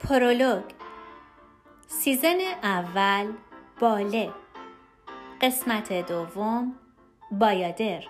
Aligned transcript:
پرولوگ. 0.00 0.62
season 1.88 2.38
اول 2.62 3.32
باله. 3.80 4.32
قسمت 5.40 5.92
دوم 5.92 6.74
بایادر. 7.32 8.04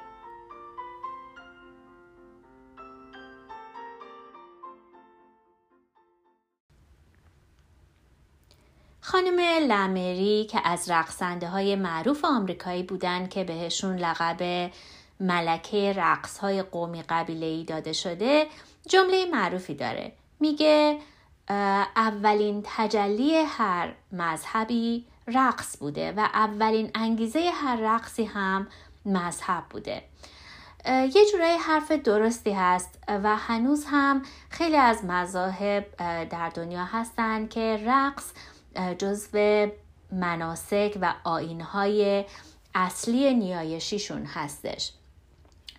خانم 9.00 9.41
لمری 9.41 10.45
که 10.50 10.61
از 10.64 10.91
رقصنده 10.91 11.48
های 11.48 11.77
معروف 11.77 12.25
آمریکایی 12.25 12.82
بودند 12.82 13.29
که 13.29 13.45
بهشون 13.45 13.96
لقب 13.96 14.70
ملکه 15.20 15.93
رقص 15.93 16.38
های 16.38 16.62
قومی 16.62 17.02
قبیله 17.02 17.46
ای 17.46 17.64
داده 17.64 17.93
شده 17.93 18.46
جمله 18.88 19.25
معروفی 19.25 19.75
داره. 19.75 20.12
میگه 20.41 20.98
اولین 21.96 22.62
تجلی 22.65 23.37
هر 23.37 23.93
مذهبی 24.12 25.06
رقص 25.27 25.77
بوده 25.77 26.12
و 26.12 26.20
اولین 26.20 26.91
انگیزه 26.95 27.51
هر 27.55 27.77
رقصی 27.77 28.24
هم 28.24 28.66
مذهب 29.05 29.65
بوده. 29.71 30.02
یه 30.87 31.27
جورایی 31.33 31.59
حرف 31.59 31.93
درستی 31.93 32.52
هست 32.52 32.98
و 33.09 33.37
هنوز 33.37 33.84
هم 33.88 34.23
خیلی 34.51 34.77
از 34.77 35.05
مذاهب 35.05 35.87
در 36.30 36.48
دنیا 36.48 36.84
هستند 36.84 37.48
که 37.51 37.82
رقص 37.87 38.32
جزو 38.98 39.69
مناسک 40.12 40.98
و 41.01 41.15
آینهای 41.24 42.24
اصلی 42.74 43.35
نیایشیشون 43.35 44.24
هستش. 44.24 44.93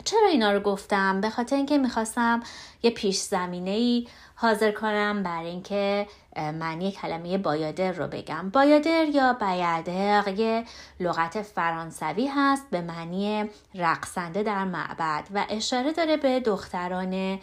چرا 0.05 0.28
اینا 0.28 0.52
رو 0.52 0.60
گفتم؟ 0.60 1.22
به 1.22 1.30
خاطر 1.30 1.55
اینکه 1.55 1.78
می‌خواستم 1.78 2.40
یه 2.84 2.92
پیش 2.92 3.18
زمینه 3.18 3.72
ای 3.72 4.08
حاضر 4.36 4.72
کنم 4.72 5.23
بر 5.23 5.44
اینکه 5.44 6.08
معنی 6.36 6.92
کلمه 6.92 7.38
بایادر 7.38 7.92
رو 7.92 8.08
بگم 8.08 8.50
بایادر 8.50 9.06
یا 9.06 9.34
بیادر 9.34 10.34
یه 10.38 10.66
لغت 11.00 11.42
فرانسوی 11.42 12.28
هست 12.28 12.70
به 12.70 12.81
معنی 12.81 13.50
رقصنده 13.75 14.44
در 14.44 14.66
معبد 14.66 15.28
و 15.34 15.45
اشاره 15.50 15.92
داره 15.92 16.18
به 16.18 16.40
دختران 16.40 17.40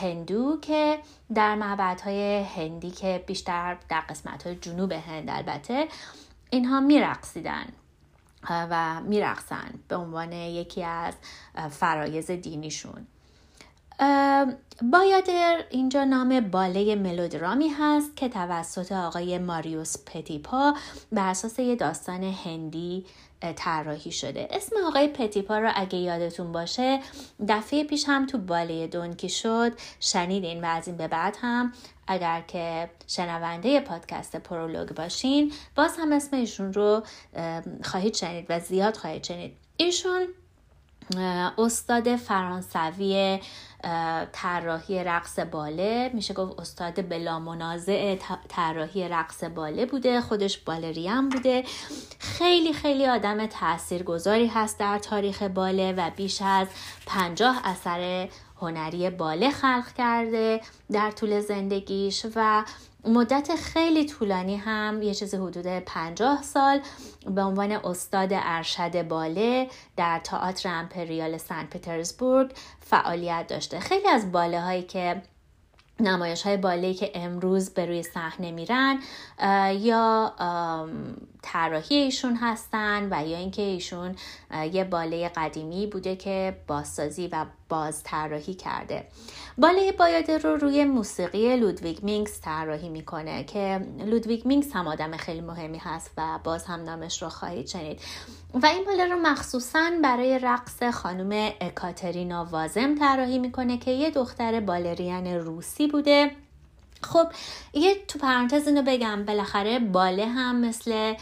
هندو 0.00 0.60
که 0.60 0.98
در 1.34 1.54
معبدهای 1.54 2.42
هندی 2.42 2.90
که 2.90 3.24
بیشتر 3.26 3.76
در 3.88 4.00
قسمت 4.00 4.48
جنوب 4.48 4.92
هند 4.92 5.30
البته 5.30 5.88
اینها 6.50 6.80
میرقصیدن 6.80 7.66
و 8.50 9.00
میرقصن 9.00 9.70
به 9.88 9.96
عنوان 9.96 10.32
یکی 10.32 10.84
از 10.84 11.14
فرایز 11.70 12.30
دینیشون. 12.30 13.06
بایادر 14.92 15.64
اینجا 15.70 16.04
نام 16.04 16.40
باله 16.40 16.94
ملودرامی 16.94 17.68
هست 17.68 18.16
که 18.16 18.28
توسط 18.28 18.92
آقای 18.92 19.38
ماریوس 19.38 19.96
پتیپا 20.06 20.74
بر 21.12 21.28
اساس 21.28 21.58
یه 21.58 21.76
داستان 21.76 22.24
هندی 22.24 23.06
طراحی 23.56 24.12
شده. 24.12 24.48
اسم 24.50 24.76
آقای 24.86 25.08
پتیپا 25.08 25.58
رو 25.58 25.70
اگه 25.74 25.98
یادتون 25.98 26.52
باشه 26.52 27.00
دفعه 27.48 27.84
پیش 27.84 28.04
هم 28.08 28.26
تو 28.26 28.38
باله 28.38 28.86
دونکی 28.86 29.28
شد. 29.28 29.72
شنیدین 30.00 30.64
و 30.64 30.66
از 30.66 30.88
این 30.88 30.96
به 30.96 31.08
بعد 31.08 31.36
هم 31.40 31.72
اگر 32.06 32.40
که 32.40 32.90
شنونده 33.06 33.80
پادکست 33.80 34.36
پرولوگ 34.36 34.88
باشین 34.88 35.52
باز 35.76 35.96
هم 35.98 36.12
اسم 36.12 36.36
ایشون 36.36 36.72
رو 36.72 37.02
خواهید 37.84 38.14
شنید 38.14 38.46
و 38.48 38.60
زیاد 38.60 38.96
خواهید 38.96 39.24
شنید. 39.24 39.56
ایشون 39.76 40.26
استاد 41.58 42.16
فرانسوی 42.16 43.40
طراحی 44.32 45.04
رقص 45.04 45.38
باله. 45.38 46.10
میشه 46.14 46.34
گفت 46.34 46.60
استاد 46.60 47.08
بلا 47.08 47.38
منازع 47.38 48.16
طراحی 48.48 49.08
رقص 49.08 49.44
باله 49.44 49.86
بوده 49.86 50.20
خودش 50.20 50.58
بالریم 50.58 51.28
بوده. 51.28 51.64
خیلی 52.18 52.72
خیلی 52.72 53.06
آدم 53.06 53.46
تاثیرگذاری 53.46 54.46
هست 54.46 54.78
در 54.78 54.98
تاریخ 54.98 55.42
باله 55.42 55.92
و 55.92 56.10
بیش 56.16 56.42
از 56.42 56.68
پنجاه 57.06 57.60
اثر 57.64 58.28
هنری 58.60 59.10
باله 59.10 59.50
خلق 59.50 59.92
کرده 59.98 60.60
در 60.92 61.10
طول 61.10 61.40
زندگیش 61.40 62.26
و 62.36 62.64
مدت 63.04 63.54
خیلی 63.54 64.06
طولانی 64.06 64.56
هم 64.56 65.02
یه 65.02 65.14
چیز 65.14 65.34
حدود 65.34 65.66
پنجاه 65.66 66.42
سال 66.42 66.80
به 67.26 67.42
عنوان 67.42 67.72
استاد 67.72 68.28
ارشد 68.32 69.08
باله 69.08 69.68
در 69.96 70.18
تئاتر 70.18 70.68
امپریال 70.68 71.36
سن 71.36 71.66
پترزبورگ 71.66 72.52
فعالیت 72.80 73.46
داشته. 73.48 73.80
خیلی 73.80 74.08
از 74.08 74.32
باله 74.32 74.60
هایی 74.60 74.82
که 74.82 75.22
نمایش 76.00 76.42
های 76.42 76.56
باله 76.56 76.94
که 76.94 77.10
امروز 77.14 77.70
به 77.70 77.86
روی 77.86 78.02
صحنه 78.02 78.50
میرن 78.50 78.98
یا 79.80 80.34
طراحی 81.42 81.94
ایشون 81.94 82.36
هستن 82.36 83.08
و 83.10 83.28
یا 83.28 83.38
اینکه 83.38 83.62
ایشون 83.62 84.16
یه 84.72 84.84
باله 84.84 85.28
قدیمی 85.28 85.86
بوده 85.86 86.16
که 86.16 86.56
بازسازی 86.66 87.28
و 87.32 87.46
باز 87.68 88.02
طراحی 88.02 88.54
کرده. 88.54 89.06
باله 89.58 89.92
بایادر 89.92 90.38
رو 90.38 90.56
روی 90.56 90.84
موسیقی 90.84 91.56
لودویگ 91.56 91.98
مینکس 92.02 92.40
طراحی 92.40 92.88
می‌کنه 92.88 93.44
که 93.44 93.86
لودویگ 93.98 94.46
مینکس 94.46 94.72
هم 94.72 94.88
آدم 94.88 95.16
خیلی 95.16 95.40
مهمی 95.40 95.78
هست 95.78 96.10
و 96.16 96.38
باز 96.44 96.64
هم 96.64 96.82
نامش 96.82 97.22
رو 97.22 97.28
خواهید 97.28 97.66
شنید. 97.66 98.00
و 98.54 98.66
این 98.66 98.84
باله 98.84 99.06
رو 99.06 99.16
مخصوصا 99.16 99.90
برای 100.02 100.38
رقص 100.38 100.82
خانم 100.82 101.52
اکاترینا 101.60 102.44
وازم 102.44 102.94
طراحی 102.94 103.38
می‌کنه 103.38 103.78
که 103.78 103.90
یه 103.90 104.10
دختر 104.10 104.60
بالرین 104.60 105.26
روسی 105.26 105.86
بوده. 105.86 106.30
خب 107.02 107.28
یه 107.72 107.94
تو 108.08 108.18
پرانتز 108.18 108.68
اینو 108.68 108.82
بگم 108.82 109.24
بالاخره 109.24 109.78
باله 109.78 110.26
هم 110.26 110.60
مثل 110.60 111.14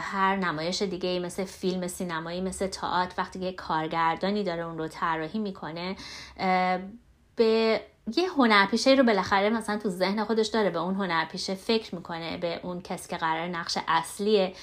هر 0.00 0.36
نمایش 0.36 0.82
دیگه 0.82 1.08
ای 1.08 1.18
مثل 1.18 1.44
فیلم 1.44 1.88
سینمایی 1.88 2.40
مثل 2.40 2.66
تئاتر 2.66 3.14
وقتی 3.18 3.40
که 3.40 3.52
کارگردانی 3.52 4.44
داره 4.44 4.62
اون 4.62 4.78
رو 4.78 4.88
طراحی 4.88 5.38
می‌کنه 5.38 5.96
به 7.36 7.80
یه 8.16 8.28
هنرپیشه 8.28 8.90
رو 8.90 9.04
بالاخره 9.04 9.50
مثلا 9.50 9.78
تو 9.78 9.88
ذهن 9.88 10.24
خودش 10.24 10.46
داره 10.46 10.70
به 10.70 10.78
اون 10.78 10.94
هنرپیشه 10.94 11.54
فکر 11.54 11.94
می‌کنه 11.94 12.36
به 12.36 12.60
اون 12.62 12.80
کسی 12.80 13.08
که 13.08 13.16
قرار 13.16 13.48
نقش 13.48 13.78
اصلی 13.88 14.54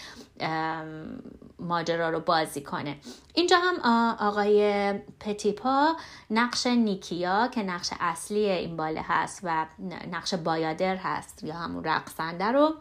ماجرا 1.59 2.09
رو 2.09 2.19
بازی 2.19 2.61
کنه. 2.61 2.97
اینجا 3.33 3.57
هم 3.57 3.79
آقای 4.19 4.93
پتیپا 5.19 5.95
نقش 6.29 6.67
نیکیا 6.67 7.47
که 7.47 7.63
نقش 7.63 7.89
اصلی 7.99 8.49
این 8.49 8.77
باله 8.77 9.01
هست 9.03 9.39
و 9.43 9.65
نقش 10.11 10.33
بایادر 10.33 10.95
هست 10.95 11.43
یا 11.43 11.55
همون 11.55 11.83
رقصنده 11.83 12.45
رو 12.45 12.75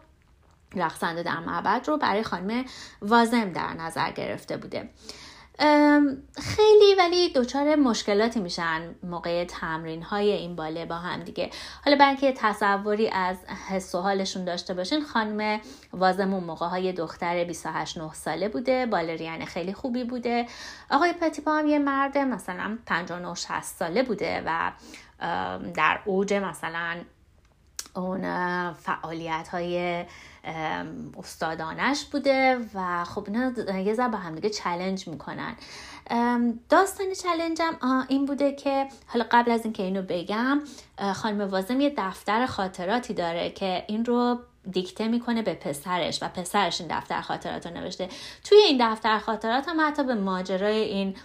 رقصنده 0.75 1.23
در 1.23 1.39
معبد 1.39 1.87
رو 1.87 1.97
برای 1.97 2.23
خانم 2.23 2.65
وازم 3.01 3.49
در 3.51 3.73
نظر 3.73 4.11
گرفته 4.11 4.57
بوده. 4.57 4.89
خیلی 6.37 6.95
ولی 6.97 7.29
دچار 7.29 7.75
مشکلاتی 7.75 8.39
میشن 8.39 8.95
موقع 9.03 9.45
تمرین 9.45 10.03
های 10.03 10.31
این 10.31 10.55
باله 10.55 10.85
با 10.85 10.95
هم 10.95 11.23
دیگه. 11.23 11.49
حالا 11.85 11.97
برای 11.97 12.09
اینکه 12.09 12.33
تصوری 12.37 13.09
از 13.09 13.37
حس 13.69 13.95
و 13.95 13.99
حالشون 13.99 14.45
داشته 14.45 14.73
باشین 14.73 15.03
خانم 15.03 15.61
وازم 15.93 16.33
اون 16.33 16.43
موقع 16.43 16.67
های 16.67 16.93
دختر 16.93 17.43
28 17.43 17.97
9 17.97 18.13
ساله 18.13 18.49
بوده 18.49 18.85
بالرین 18.85 19.45
خیلی 19.45 19.73
خوبی 19.73 20.03
بوده. 20.03 20.45
آقای 20.91 21.13
پتیپا 21.13 21.51
هم 21.57 21.67
یه 21.67 21.79
مرد 21.79 22.17
مثلا 22.17 22.77
59 22.85 23.33
60 23.33 23.61
ساله 23.61 24.03
بوده 24.03 24.43
و 24.45 24.71
در 25.75 25.99
اوج 26.05 26.33
مثلا 26.33 26.97
اون 27.95 28.23
فعالیت 28.73 29.47
های 29.47 30.05
استادانش 31.17 32.05
بوده 32.05 32.59
و 32.73 33.03
خب 33.03 33.27
اینا 33.27 33.79
یه 33.79 33.93
ذره 33.93 34.07
با 34.07 34.17
همدیگه 34.17 34.49
چلنج 34.49 35.07
می‌کنن. 35.07 35.55
داستان 36.69 37.13
چلنجم 37.23 37.73
این 38.07 38.25
بوده 38.25 38.51
که 38.51 38.87
حالا 39.07 39.25
قبل 39.31 39.51
از 39.51 39.63
اینکه 39.63 39.83
اینو 39.83 40.01
بگم 40.01 40.61
خانم 41.15 41.49
وازم 41.49 41.81
یه 41.81 41.93
دفتر 41.97 42.45
خاطراتی 42.45 43.13
داره 43.13 43.49
که 43.49 43.83
این 43.87 44.05
رو 44.05 44.39
دیکته 44.71 45.07
می‌کنه 45.07 45.41
به 45.41 45.53
پسرش 45.53 46.23
و 46.23 46.27
پسرش 46.27 46.81
این 46.81 46.97
دفتر 46.97 47.21
خاطرات 47.21 47.67
رو 47.67 47.73
نوشته. 47.73 48.09
توی 48.43 48.57
این 48.57 48.91
دفتر 48.91 49.19
خاطرات 49.19 49.69
هم 49.69 49.87
حتی 49.87 50.03
به 50.03 50.15
ماجرای 50.15 50.77
این 50.83 51.15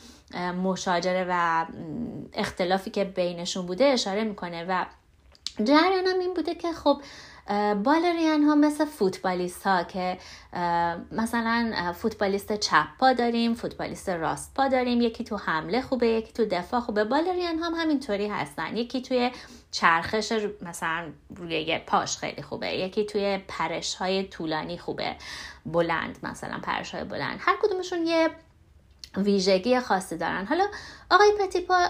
مشاجره 0.63 1.27
و 1.29 1.67
اختلافی 2.33 2.91
که 2.91 3.05
بینشون 3.05 3.67
بوده 3.67 3.85
اشاره 3.85 4.25
می‌کنه 4.25 4.65
و 4.69 4.85
جریانم 5.65 6.19
این 6.21 6.35
بوده 6.35 6.55
که 6.55 6.73
خب 6.73 7.03
بالرین 7.85 8.45
ها 8.45 8.55
مثل 8.55 8.85
فوتبالیست 8.85 9.67
ها 9.67 9.83
که 9.83 10.19
مثلا 11.13 11.93
فوتبالیست 11.93 12.57
چپ 12.57 12.87
پا 12.99 13.13
داریم 13.13 13.55
فوتبالیست 13.55 14.09
راست 14.09 14.55
پا 14.55 14.69
داریم. 14.69 15.01
یکی 15.01 15.25
تو 15.25 15.37
حمله 15.37 15.81
خوبه 15.81 16.09
یکی 16.09 16.33
تو 16.33 16.45
دفاع 16.45 16.81
خوبه. 16.81 17.05
بالرین 17.05 17.59
هم 17.59 17.75
همینطوری 17.75 18.29
هستن. 18.29 18.77
یکی 18.77 19.03
توی 19.03 19.31
چرخش 19.71 20.33
مثلا 20.63 21.09
روی 21.37 21.79
پاش 21.79 22.17
خیلی 22.17 22.43
خوبه 22.43 22.75
یکی 22.75 23.05
توی 23.05 23.39
پرش 23.49 23.95
های 23.95 24.25
طولانی 24.25 24.79
خوبه. 24.79 25.17
بلند 25.67 26.19
مثلا 26.23 26.59
پرش 26.63 26.95
های 26.95 27.05
بلند. 27.05 27.39
هر 27.41 27.57
کدومشون 27.63 28.07
یه 28.07 28.31
ویژگی 29.17 29.81
خاصی 29.81 30.17
دارن. 30.17 30.47
حالا 30.47 30.65
آقای 31.11 31.33
پتیپا 31.41 31.89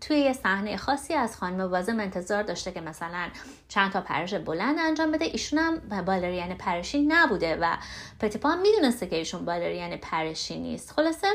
توی 0.00 0.18
یه 0.18 0.32
صحنه 0.32 0.76
خاصی 0.76 1.14
از 1.14 1.36
خانم 1.36 1.60
وازم 1.60 2.00
انتظار 2.00 2.42
داشته 2.42 2.72
که 2.72 2.80
مثلا 2.80 3.28
چند 3.68 3.92
تا 3.92 4.00
پرش 4.00 4.34
بلند 4.34 4.76
انجام 4.78 5.12
بده. 5.12 5.24
ایشون 5.24 5.58
هم 5.58 6.04
بالرین 6.04 6.54
پرشی 6.54 7.02
نبوده 7.02 7.56
و 7.56 7.76
پتیپا 8.20 8.48
هم 8.48 8.60
می‌دونسته 8.60 9.06
که 9.06 9.16
ایشون 9.16 9.44
بالرین 9.44 9.96
پرشی 9.96 10.58
نیست. 10.58 10.92
خلاصه 10.92 11.26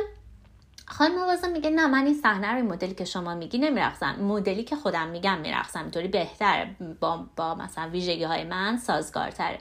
خانم 0.89 1.23
وازم 1.23 1.51
میگه 1.51 1.69
نه 1.69 1.87
من 1.87 2.05
این 2.05 2.15
صحنه 2.23 2.51
رو 2.51 2.55
این 2.55 2.65
مدلی 2.65 2.93
که 2.93 3.05
شما 3.05 3.35
میگی 3.35 3.57
نمیرقصم. 3.57 4.15
مدلی 4.15 4.63
که 4.63 4.75
خودم 4.75 5.07
میگم 5.07 5.37
میرقصم. 5.37 5.81
اینطوری 5.81 6.07
بهتر 6.07 6.67
با, 6.99 7.25
با 7.35 7.55
مثلا 7.55 7.89
ویژگی 7.89 8.23
های 8.23 8.43
من 8.43 8.77
سازگارتره. 8.77 9.57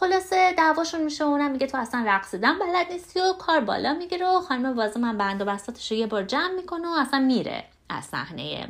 خلاصه 0.00 0.52
دعواشون 0.52 1.02
میشه 1.02 1.24
اونم 1.24 1.50
میگه 1.50 1.66
تو 1.66 1.78
اصلا 1.78 2.04
رقصیدن 2.06 2.58
بلد 2.58 2.92
نیستی 2.92 3.20
و 3.20 3.32
کار 3.32 3.60
بالا 3.60 3.94
می‌گیره 3.94 4.26
و 4.26 4.40
خانم 4.40 4.76
وازه 4.76 5.00
من 5.00 5.18
بند 5.18 5.40
و 5.40 5.44
بستاتش 5.44 5.92
رو 5.92 5.98
یه 5.98 6.06
بار 6.06 6.22
جمع 6.22 6.54
می‌کنه 6.56 6.88
و 6.88 6.92
اصلا 6.98 7.20
میره 7.20 7.64
از 7.88 8.04
صحنه 8.04 8.68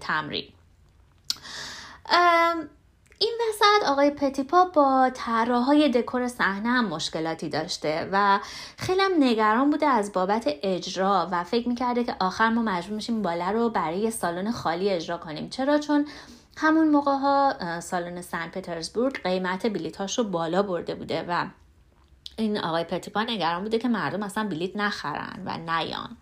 تمرین. 0.00 0.44
این 3.18 3.32
وسط 3.48 3.88
آقای 3.88 4.10
پتیپا 4.10 4.64
با 4.64 5.10
طراحهای 5.14 5.88
دکور 5.88 6.28
صحنه 6.28 6.68
هم 6.68 6.84
مشکلاتی 6.84 7.48
داشته 7.48 8.08
و 8.12 8.40
خیلی 8.76 9.00
هم 9.00 9.12
نگران 9.20 9.70
بوده 9.70 9.86
از 9.86 10.12
بابت 10.12 10.44
اجرا 10.62 11.28
و 11.32 11.44
فکر 11.44 11.68
می‌کرده 11.68 12.04
که 12.04 12.16
آخر 12.20 12.48
ما 12.48 12.62
مجبور 12.62 12.96
میشیم 12.96 13.22
بالا 13.22 13.50
رو 13.50 13.68
برای 13.68 14.10
سالن 14.10 14.50
خالی 14.50 14.90
اجرا 14.90 15.18
کنیم. 15.18 15.48
چرا؟ 15.48 15.78
چون 15.78 16.06
همون 16.56 16.88
موقع 16.88 17.12
ها 17.12 17.80
سالن 17.80 18.20
سن 18.20 18.48
پترزبورگ 18.48 19.22
قیمت 19.22 19.66
بلیتاش 19.66 20.18
رو 20.18 20.24
بالا 20.24 20.62
برده 20.62 20.94
بوده 20.94 21.24
و 21.28 21.46
این 22.36 22.58
آقای 22.58 22.84
پتیپا 22.84 23.22
نگران 23.22 23.62
بوده 23.62 23.78
که 23.78 23.88
مردم 23.88 24.22
اصلا 24.22 24.48
بلیت 24.48 24.76
نخرن 24.76 25.42
و 25.46 25.58
نیان. 25.58 26.16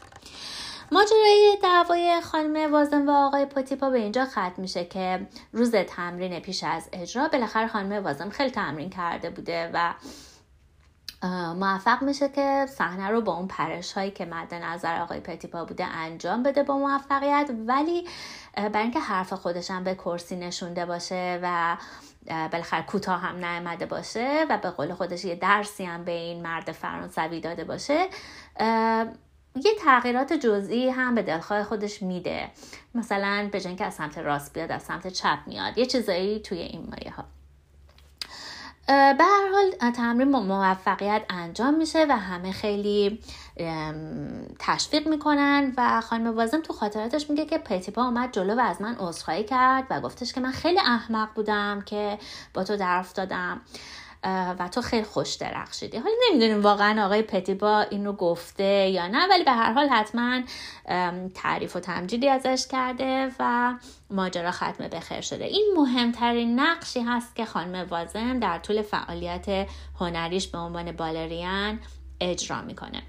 ماجرای 0.92 1.58
دعوای 1.62 2.20
خانم 2.20 2.72
وازن 2.72 3.08
و 3.08 3.10
آقای 3.10 3.46
پتیپا 3.46 3.90
به 3.90 3.98
اینجا 3.98 4.24
ختم 4.24 4.54
میشه 4.56 4.84
که 4.84 5.26
روز 5.52 5.74
تمرین 5.74 6.40
پیش 6.40 6.64
از 6.64 6.88
اجرا 6.92 7.28
بالاخره 7.28 7.66
خانم 7.66 8.04
وازن 8.04 8.30
خیلی 8.30 8.50
تمرین 8.50 8.90
کرده 8.90 9.30
بوده 9.30 9.70
و 9.74 9.94
موفق 11.56 12.02
میشه 12.02 12.28
که 12.28 12.66
صحنه 12.68 13.08
رو 13.08 13.20
با 13.20 13.36
اون 13.36 13.48
پرش 13.48 13.92
هایی 13.92 14.10
که 14.10 14.24
مد 14.24 14.54
نظر 14.54 15.00
آقای 15.00 15.20
پتیپا 15.20 15.64
بوده 15.64 15.84
انجام 15.84 16.42
بده 16.42 16.62
با 16.62 16.78
موفقیت. 16.78 17.50
ولی 17.66 18.06
برای 18.56 18.82
اینکه 18.82 19.00
حرف 19.00 19.32
خودشم 19.32 19.84
به 19.84 19.94
کرسی 19.94 20.36
نشونده 20.36 20.86
باشه 20.86 21.40
و 21.42 21.76
بالاخره 22.52 22.82
کوتاه 22.82 23.20
هم 23.20 23.44
نیامده 23.44 23.86
باشه 23.86 24.46
و 24.50 24.58
به 24.58 24.70
قول 24.70 24.94
خودش 24.94 25.24
یه 25.24 25.34
درسی 25.34 25.84
هم 25.84 26.04
به 26.04 26.12
این 26.12 26.42
مرد 26.42 26.72
فرانسوی 26.72 27.40
داده 27.40 27.64
باشه 27.64 28.06
یه 29.64 29.74
تغییرات 29.84 30.32
جزئی 30.32 30.90
هم 30.90 31.14
به 31.14 31.22
دلخواه 31.22 31.62
خودش 31.62 32.02
میده. 32.02 32.50
مثلا 32.94 33.48
به 33.52 33.60
که 33.60 33.84
از 33.84 33.94
سمت 33.94 34.18
راست 34.18 34.54
بیاد 34.54 34.72
از 34.72 34.82
سمت 34.82 35.06
چپ 35.06 35.38
میاد. 35.46 35.78
یه 35.78 35.86
چیزایی 35.86 36.40
توی 36.40 36.58
این 36.58 36.86
مایه 36.90 37.10
ها 37.10 37.24
به 38.90 39.24
هر 39.24 39.48
حال 39.52 39.90
تمرین 39.92 40.28
موفقیت 40.28 41.22
انجام 41.30 41.74
میشه 41.74 42.06
و 42.08 42.16
همه 42.16 42.52
خیلی 42.52 43.20
تشویق 44.58 45.08
می‌کنن 45.08 45.72
و 45.76 46.00
خانم 46.00 46.36
وازم 46.36 46.60
تو 46.60 46.72
خاطراتش 46.72 47.30
میگه 47.30 47.44
که 47.46 47.58
پتیپا 47.58 48.04
اومد 48.04 48.32
جلو 48.32 48.54
و 48.54 48.60
از 48.60 48.82
من 48.82 48.96
عذرخواهی 48.98 49.44
کرد 49.44 49.86
و 49.90 50.00
گفتش 50.00 50.32
که 50.32 50.40
من 50.40 50.50
خیلی 50.50 50.78
احمق 50.78 51.28
بودم 51.34 51.82
که 51.86 52.18
با 52.54 52.64
تو 52.64 52.76
در 52.76 52.96
افتادم. 52.96 53.60
و 54.24 54.68
تو 54.72 54.80
خیلی 54.80 55.04
خوش 55.04 55.34
درخشیدی. 55.34 55.98
حالا 55.98 56.14
نمی‌دونیم 56.30 56.62
واقعا 56.62 57.06
آقای 57.06 57.22
پتیبا 57.22 57.80
اینو 57.80 58.12
گفته 58.12 58.88
یا 58.88 59.06
نه 59.06 59.28
ولی 59.30 59.44
به 59.44 59.52
هر 59.52 59.72
حال 59.72 59.88
حتما 59.88 60.40
تعریف 61.34 61.76
و 61.76 61.80
تمجیدی 61.80 62.28
ازش 62.28 62.66
کرده 62.70 63.32
و 63.38 63.74
ماجرا 64.10 64.50
ختم 64.50 64.88
بخیر 64.88 65.20
شده. 65.20 65.44
این 65.44 65.74
مهمترین 65.76 66.60
نقشی 66.60 67.00
هست 67.00 67.36
که 67.36 67.44
خانم 67.44 67.86
وازم 67.90 68.40
در 68.40 68.58
طول 68.58 68.82
فعالیت 68.82 69.68
هنریش 70.00 70.48
به 70.48 70.58
عنوان 70.58 70.92
بالریان 70.92 71.80
اجرا 72.20 72.62
می‌کنه. 72.62 73.02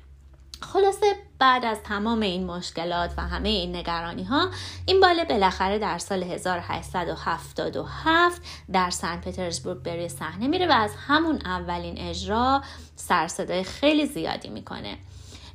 خلاصه 0.61 1.15
بعد 1.39 1.65
از 1.65 1.77
تمام 1.83 2.19
این 2.19 2.45
مشکلات 2.45 3.13
و 3.17 3.21
همه 3.21 3.49
این 3.49 3.75
نگرانی 3.75 4.23
ها 4.23 4.49
این 4.85 4.99
باله 4.99 5.25
بالاخره 5.25 5.79
در 5.79 5.97
سال 5.97 6.23
1877 6.23 8.41
در 8.71 8.89
سن 8.89 9.21
پترزبورگ 9.21 9.83
بری 9.83 10.09
صحنه 10.09 10.47
میره 10.47 10.67
و 10.67 10.71
از 10.71 10.91
همون 11.07 11.39
اولین 11.45 11.97
اجرا 11.97 12.61
سرصدای 12.95 13.63
خیلی 13.63 14.05
زیادی 14.05 14.49
می‌کنه. 14.49 14.97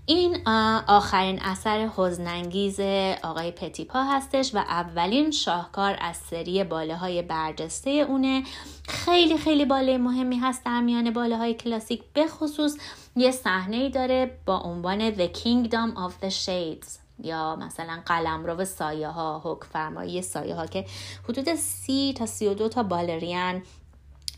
این 0.08 0.48
آخرین 0.86 1.42
اثر 1.42 1.90
حزنانگیز 1.96 2.80
آقای 3.22 3.50
پتیپا 3.50 4.02
هستش 4.02 4.54
و 4.54 4.58
اولین 4.58 5.30
شاهکار 5.30 5.96
از 6.00 6.16
سری 6.16 6.64
باله 6.64 6.96
های 6.96 7.22
برجسته 7.22 7.90
اونه. 7.90 8.42
خیلی 8.88 9.38
خیلی 9.38 9.64
باله 9.64 9.98
مهمی 9.98 10.36
هست 10.36 10.64
در 10.64 10.80
میان 10.80 11.10
باله 11.10 11.36
های 11.36 11.54
کلاسیک 11.54 12.02
به 12.12 12.26
خصوص 12.26 12.76
یه 13.16 13.30
صحنه 13.30 13.76
ای 13.76 13.90
داره 13.90 14.38
با 14.46 14.58
عنوان 14.58 15.14
The 15.14 15.28
Kingdom 15.32 15.96
of 15.96 16.24
the 16.24 16.30
Shades. 16.30 16.98
یا 17.18 17.56
مثلا 17.56 18.02
قلمرو 18.06 18.64
سایه 18.64 19.08
ها 19.08 19.40
حک 19.44 19.64
فرمایی 19.64 20.22
سایه 20.22 20.54
ها 20.54 20.66
که 20.66 20.84
حدود 21.28 21.54
سی 21.54 22.14
تا 22.18 22.26
سی 22.26 22.46
و 22.46 22.54
دو 22.54 22.68
تا 22.68 22.82
بالرین 22.82 23.62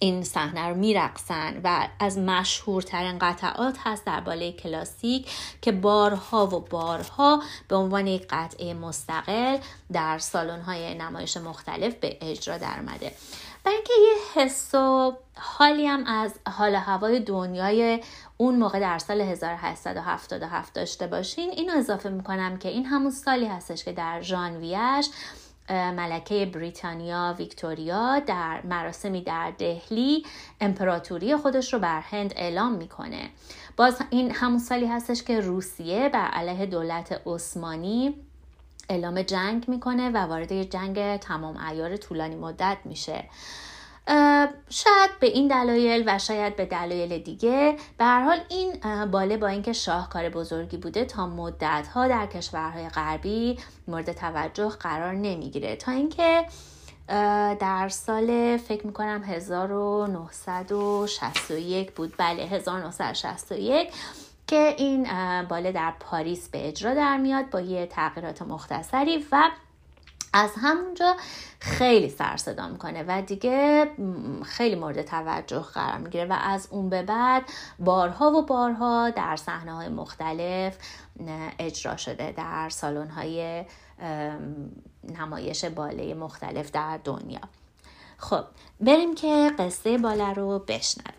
این 0.01 0.23
صحنه 0.23 0.69
رو 0.69 0.75
میرقصن 0.75 1.61
و 1.65 1.89
از 2.01 2.19
مشهورترین 2.19 3.19
قطعات 3.19 3.77
هست 3.85 4.05
در 4.05 4.21
بالای 4.21 4.53
کلاسیک 4.53 5.31
که 5.63 5.73
بارها 5.73 6.47
و 6.47 6.61
بارها 6.61 7.43
به 7.69 7.77
عنوان 7.77 8.07
یک 8.07 8.27
قطعه 8.31 8.75
مستقل 8.75 9.59
در 9.93 10.19
سالن 10.19 10.61
های 10.61 10.95
نمایش 10.95 11.37
مختلف 11.37 11.95
به 11.95 12.19
اجرا 12.21 12.59
درمده 12.59 13.13
برای 13.65 13.77
اینکه 13.77 13.93
یه 13.93 14.43
حس 14.43 14.75
و 14.75 15.13
حالی 15.35 15.87
هم 15.87 16.07
از 16.07 16.35
حال 16.49 16.75
هوای 16.75 17.21
دنیای 17.21 18.03
اون 18.41 18.57
موقع 18.57 18.81
در 18.81 18.99
سال 18.99 19.21
1877 19.21 20.75
داشته 20.75 21.07
باشین. 21.07 21.51
اینو 21.51 21.73
اضافه 21.77 22.09
می‌کنم 22.09 22.59
که 22.59 22.69
این 22.69 22.87
همون 22.87 23.11
سالی 23.11 23.47
هستش 23.47 23.85
که 23.85 23.93
در 23.93 24.21
ژانویهش 24.21 25.09
ملکه 25.71 26.47
بریتانیا 26.47 27.35
ویکتوریا 27.39 28.19
در 28.19 28.61
مراسمی 28.65 29.23
در 29.23 29.53
دهلی 29.59 30.27
امپراتوری 30.61 31.37
خودش 31.37 31.73
رو 31.73 31.79
بر 31.79 32.01
هند 32.01 32.33
اعلام 32.37 32.73
می‌کنه. 32.73 33.31
باز 33.77 33.99
این 34.11 34.31
همون 34.31 34.59
سالی 34.59 34.87
هستش 34.87 35.23
که 35.23 35.41
روسیه 35.41 36.09
بر 36.09 36.29
علیه 36.29 36.67
دولت 36.67 37.21
عثمانی 37.27 38.15
اعلام 38.89 39.23
جنگ 39.23 39.69
می‌کنه 39.69 40.11
و 40.11 40.17
وارد 40.17 40.63
جنگ 40.63 41.17
تمام 41.17 41.57
ایار 41.57 41.97
طولانی 41.97 42.37
مدت 42.37 42.79
میشه. 42.85 43.25
شاید 44.71 45.11
به 45.21 45.27
این 45.27 45.49
دلایل 45.49 46.05
و 46.07 46.19
شاید 46.19 46.57
به 46.57 46.67
دلایل 46.67 47.19
دیگه. 47.19 47.77
به 47.99 48.05
هر 48.05 48.23
حال 48.23 48.39
این 48.49 48.81
باله 49.11 49.37
با 49.37 49.47
اینکه 49.47 49.73
شاهکار 49.73 50.29
بزرگی 50.29 50.77
بوده 50.77 51.05
تا 51.05 51.27
مدت 51.27 51.89
ها 51.95 52.09
در 52.09 52.27
کشورهای 52.27 52.89
غربی 52.89 53.59
مورد 53.89 54.13
توجه 54.13 54.69
قرار 54.69 55.13
نمی‌گیره. 55.13 55.77
تا 55.77 55.93
اینکه 55.93 56.45
در 57.61 57.89
سال 57.89 58.57
فکر 58.57 58.87
می‌کنم 58.87 59.25
1961 59.25 61.93
بود. 61.93 62.15
بله 62.19 62.43
1961 62.43 63.93
که 64.47 64.75
این 64.79 65.09
باله 65.43 65.73
در 65.73 65.93
پاریس 66.01 66.49
به 66.49 66.69
اجرا 66.69 66.95
در 66.95 67.17
میاد 67.17 67.51
با 67.51 67.61
یه 67.61 67.87
تغییرات 67.87 68.43
مختصری 68.43 69.27
و 69.33 69.51
از 70.33 70.51
همونجا 70.57 71.17
خیلی 71.61 72.09
سر 72.09 72.37
صدا 72.37 72.69
می‌کنه 72.69 73.05
و 73.09 73.23
دیگه 73.23 73.87
خیلی 74.45 74.75
مورد 74.75 75.03
توجه 75.03 75.61
قرار 75.61 75.99
می‌گیره 75.99 76.25
و 76.25 76.37
از 76.43 76.69
اون 76.71 76.89
به 76.89 77.03
بعد 77.03 77.43
بارها 77.79 78.31
و 78.31 78.47
بارها 78.47 79.11
در 79.11 79.37
صحنه 79.37 79.73
های 79.73 79.89
مختلف 79.89 80.77
اجرا 81.59 81.97
شده 81.97 82.33
در 82.33 82.69
سالن 82.69 83.09
های 83.09 83.65
نمایش 85.19 85.65
باله 85.65 86.15
مختلف 86.15 86.71
در 86.71 86.99
دنیا. 87.05 87.41
خب 88.17 88.45
بریم 88.81 89.15
که 89.15 89.53
قصه 89.59 89.99
باله 89.99 90.33
رو 90.33 90.59
بشنویم. 90.59 91.18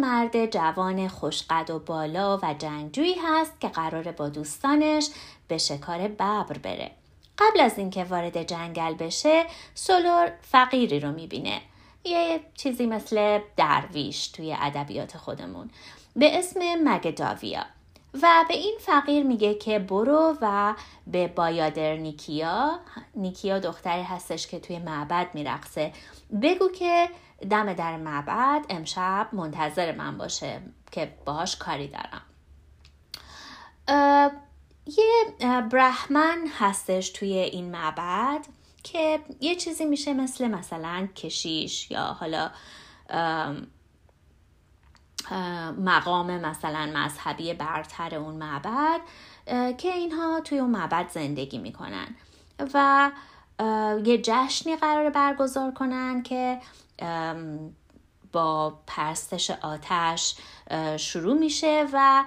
مرد 0.00 0.50
جوان 0.50 1.08
خوشقد 1.08 1.70
و 1.70 1.78
بالا 1.78 2.38
و 2.42 2.54
جنگجویی 2.58 3.14
هست 3.24 3.60
که 3.60 3.68
قراره 3.68 4.12
با 4.12 4.28
دوستانش 4.28 5.08
به 5.48 5.58
شکار 5.58 6.08
ببر 6.08 6.58
بره. 6.62 6.90
قبل 7.38 7.60
از 7.60 7.78
اینکه 7.78 8.04
وارد 8.04 8.42
جنگل 8.42 8.94
بشه 8.94 9.44
سولور 9.74 10.32
فقیری 10.42 11.00
رو 11.00 11.12
می‌بینه. 11.12 11.60
یه 12.04 12.40
چیزی 12.54 12.86
مثل 12.86 13.40
درویش 13.56 14.28
توی 14.28 14.56
ادبیات 14.60 15.16
خودمون 15.16 15.70
به 16.16 16.38
اسم 16.38 16.60
مگداویا. 16.84 17.66
و 18.14 18.44
به 18.48 18.54
این 18.54 18.76
فقیر 18.80 19.22
میگه 19.22 19.54
که 19.54 19.78
برو 19.78 20.36
و 20.40 20.74
به 21.06 21.28
بایادر 21.28 21.96
نیکیا 21.96 22.78
نیکیا 23.14 23.58
دختری 23.58 24.02
هستش 24.02 24.46
که 24.46 24.60
توی 24.60 24.78
معبد 24.78 25.26
میرقصه 25.34 25.92
بگو 26.42 26.68
که 26.68 27.08
دم 27.50 27.72
در 27.72 27.96
معبد 27.96 28.64
امشب 28.68 29.28
منتظر 29.32 29.92
من 29.96 30.18
باشه 30.18 30.62
که 30.90 31.16
باهاش 31.24 31.56
کاری 31.56 31.88
دارم. 31.88 32.22
یه 34.86 35.34
برحمن 35.72 36.46
هستش 36.58 37.10
توی 37.10 37.32
این 37.32 37.70
معبد 37.70 38.46
که 38.82 39.20
یه 39.40 39.54
چیزی 39.54 39.84
میشه 39.84 40.12
مثل 40.14 40.48
مثلا 40.48 41.08
کشیش 41.16 41.90
یا 41.90 42.02
حالا 42.02 42.50
مقام 45.78 46.40
مثلا 46.40 46.90
مذهبی 46.94 47.54
برتر 47.54 48.14
اون 48.14 48.34
معبد 48.34 49.00
که 49.78 49.92
اینها 49.92 50.40
توی 50.40 50.58
اون 50.58 50.70
معبد 50.70 51.08
زندگی 51.08 51.58
می‌کنن 51.58 52.14
و 52.74 53.10
یه 54.04 54.18
جشنی 54.22 54.76
قرار 54.76 55.10
برگزار 55.10 55.70
کنن 55.70 56.22
که 56.22 56.60
با 58.32 58.78
پرستش 58.86 59.50
آتش 59.50 60.34
شروع 60.96 61.38
میشه 61.38 61.86
و 61.92 62.24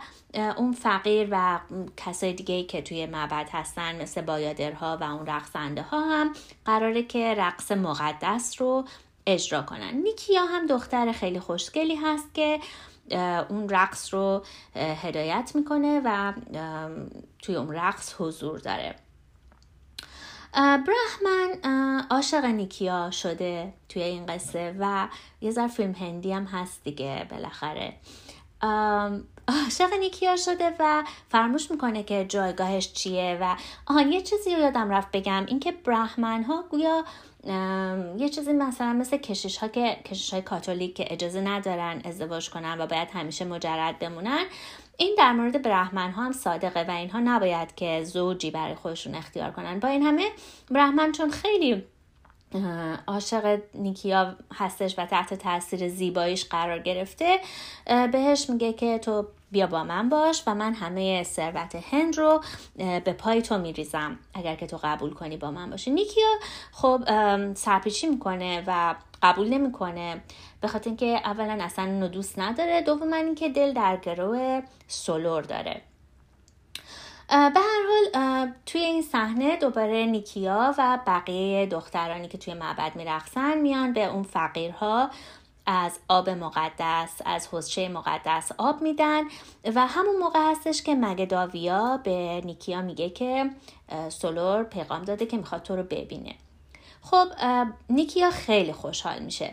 اون 0.57 0.71
فقیر 0.71 1.27
و 1.31 1.59
کسای 1.97 2.33
دیگه 2.33 2.63
که 2.63 2.81
توی 2.81 3.05
معبد 3.05 3.49
هستن 3.51 4.01
مثل 4.01 4.21
بایادرها 4.21 4.97
و 5.01 5.03
اون 5.03 5.25
رقصنده 5.25 5.81
ها 5.81 6.01
هم 6.01 6.33
قراره 6.65 7.03
که 7.03 7.35
رقص 7.37 7.71
مقدس 7.71 8.61
رو 8.61 8.85
اجرا 9.27 9.61
کنن. 9.61 9.93
نیکیا 10.03 10.45
هم 10.45 10.65
دختر 10.65 11.11
خیلی 11.11 11.39
خوشگلی 11.39 11.95
هست 11.95 12.33
که 12.33 12.59
اون 13.49 13.69
رقص 13.69 14.13
رو 14.13 14.43
هدایت 14.75 15.51
می‌کنه 15.55 16.01
و 16.05 16.33
توی 17.39 17.55
اون 17.55 17.75
رقص 17.75 18.15
حضور 18.19 18.59
داره. 18.59 18.95
برحمن 20.53 21.59
عاشق 22.09 22.45
نیکیا 22.45 23.11
شده 23.11 23.73
توی 23.89 24.03
این 24.03 24.25
قصه 24.25 24.75
و 24.79 25.07
یه 25.41 25.51
ذر 25.51 25.67
فیلم 25.67 25.91
هندی 25.91 26.33
هم 26.33 26.45
هست 26.45 26.83
دیگه 26.83 27.27
بالاخره. 27.31 27.93
عاشق 29.47 29.93
نیکیا 29.99 30.35
شده 30.35 30.75
و 30.79 31.03
فراموش 31.29 31.71
می‌کنه 31.71 32.03
که 32.03 32.25
جایگاهش 32.25 32.93
چیه 32.93 33.37
و 33.41 33.55
آهان 33.87 34.11
یه 34.11 34.21
چیزی 34.21 34.55
رو 34.55 34.61
یادم 34.61 34.89
رفت 34.89 35.11
بگم. 35.11 35.45
اینکه 35.47 35.71
برحمن 35.71 36.43
ها 36.43 36.63
گویا 36.69 37.05
یه 38.17 38.29
چیزی 38.29 38.53
مثلا 38.53 38.93
مثل 38.93 39.17
کشش 39.17 39.57
ها 39.57 39.67
که 39.67 39.97
کشش 40.05 40.33
های 40.33 40.41
کاتولیک 40.41 40.95
که 40.95 41.13
اجازه 41.13 41.41
ندارن 41.41 42.01
ازدواج 42.05 42.49
کنن 42.49 42.81
و 42.81 42.87
باید 42.87 43.09
همیشه 43.13 43.45
مجرد 43.45 43.99
بمونن. 43.99 44.45
این 44.97 45.15
در 45.17 45.31
مورد 45.31 45.61
برحمن 45.61 46.11
ها 46.11 46.23
هم 46.23 46.31
صادقه 46.31 46.85
و 46.87 46.91
اینها 46.91 47.19
نباید 47.19 47.75
که 47.75 48.03
زوجی 48.03 48.51
برای 48.51 48.75
خودشون 48.75 49.15
اختیار 49.15 49.51
کنن. 49.51 49.79
با 49.79 49.87
این 49.87 50.01
همه 50.01 50.29
برحمن 50.71 51.11
چون 51.11 51.31
خیلی 51.31 51.83
عاشق 53.07 53.61
نیکیا 53.73 54.35
هستش 54.53 54.99
و 54.99 55.05
تحت 55.05 55.33
تاثیر 55.33 55.89
زیباییش 55.89 56.45
قرار 56.45 56.79
گرفته 56.79 57.39
بهش 58.11 58.49
میگه 58.49 58.73
که 58.73 58.99
تو 58.99 59.27
بیا 59.51 59.67
با 59.67 59.83
من 59.83 60.09
باش 60.09 60.43
و 60.47 60.55
من 60.55 60.73
همه 60.73 61.23
ثروت 61.23 61.75
هند 61.75 62.17
رو 62.17 62.43
به 62.75 63.13
پای 63.13 63.41
تو 63.41 63.57
میریزم 63.57 64.19
اگر 64.33 64.55
که 64.55 64.67
تو 64.67 64.79
قبول 64.83 65.13
کنی 65.13 65.37
با 65.37 65.51
من 65.51 65.69
باشی. 65.69 65.91
نیکیا 65.91 66.27
خب 66.71 67.03
سرپیچی 67.53 68.07
می‌کنه 68.07 68.63
و 68.67 68.95
قبول 69.23 69.47
نمی‌کنه. 69.47 70.23
به 70.61 70.67
خاطر 70.67 70.89
اینکه 70.89 71.05
اولا 71.05 71.63
اصلا 71.63 71.85
اونو 71.85 72.07
دوست 72.07 72.39
نداره. 72.39 72.81
دوم 72.81 73.13
اینکه 73.13 73.49
دل 73.49 73.73
در 73.73 73.97
گروه 73.97 74.61
سولور 74.87 75.41
داره. 75.41 75.81
به 77.29 77.35
هر 77.59 77.83
حال 77.89 78.51
توی 78.65 78.81
این 78.81 79.01
صحنه 79.01 79.57
دوباره 79.57 80.05
نیکیا 80.05 80.75
و 80.77 80.99
بقیه 81.07 81.65
دخترانی 81.65 82.27
که 82.27 82.37
توی 82.37 82.53
معبد 82.53 82.95
میرقصن 82.95 83.57
میان 83.57 83.93
به 83.93 84.05
اون 84.05 84.23
فقیرها 84.23 85.09
از 85.65 85.99
آب 86.07 86.29
مقدس 86.29 87.21
از 87.25 87.47
حسچه 87.51 87.89
مقدس 87.89 88.51
آب 88.57 88.81
میدن 88.81 89.23
و 89.75 89.87
همون 89.87 90.15
موقع 90.19 90.51
هستش 90.51 90.83
که 90.83 90.95
مگداویا 90.95 91.97
به 92.03 92.41
نیکیا 92.45 92.81
میگه 92.81 93.09
که 93.09 93.49
سولور 94.09 94.63
پیغام 94.63 95.03
داده 95.03 95.25
که 95.25 95.37
می‌خواد 95.37 95.63
تو 95.63 95.75
رو 95.75 95.83
ببینه. 95.83 96.35
خب 97.03 97.27
نیکیا 97.89 98.31
خیلی 98.31 98.73
خوشحال 98.73 99.19
میشه. 99.19 99.51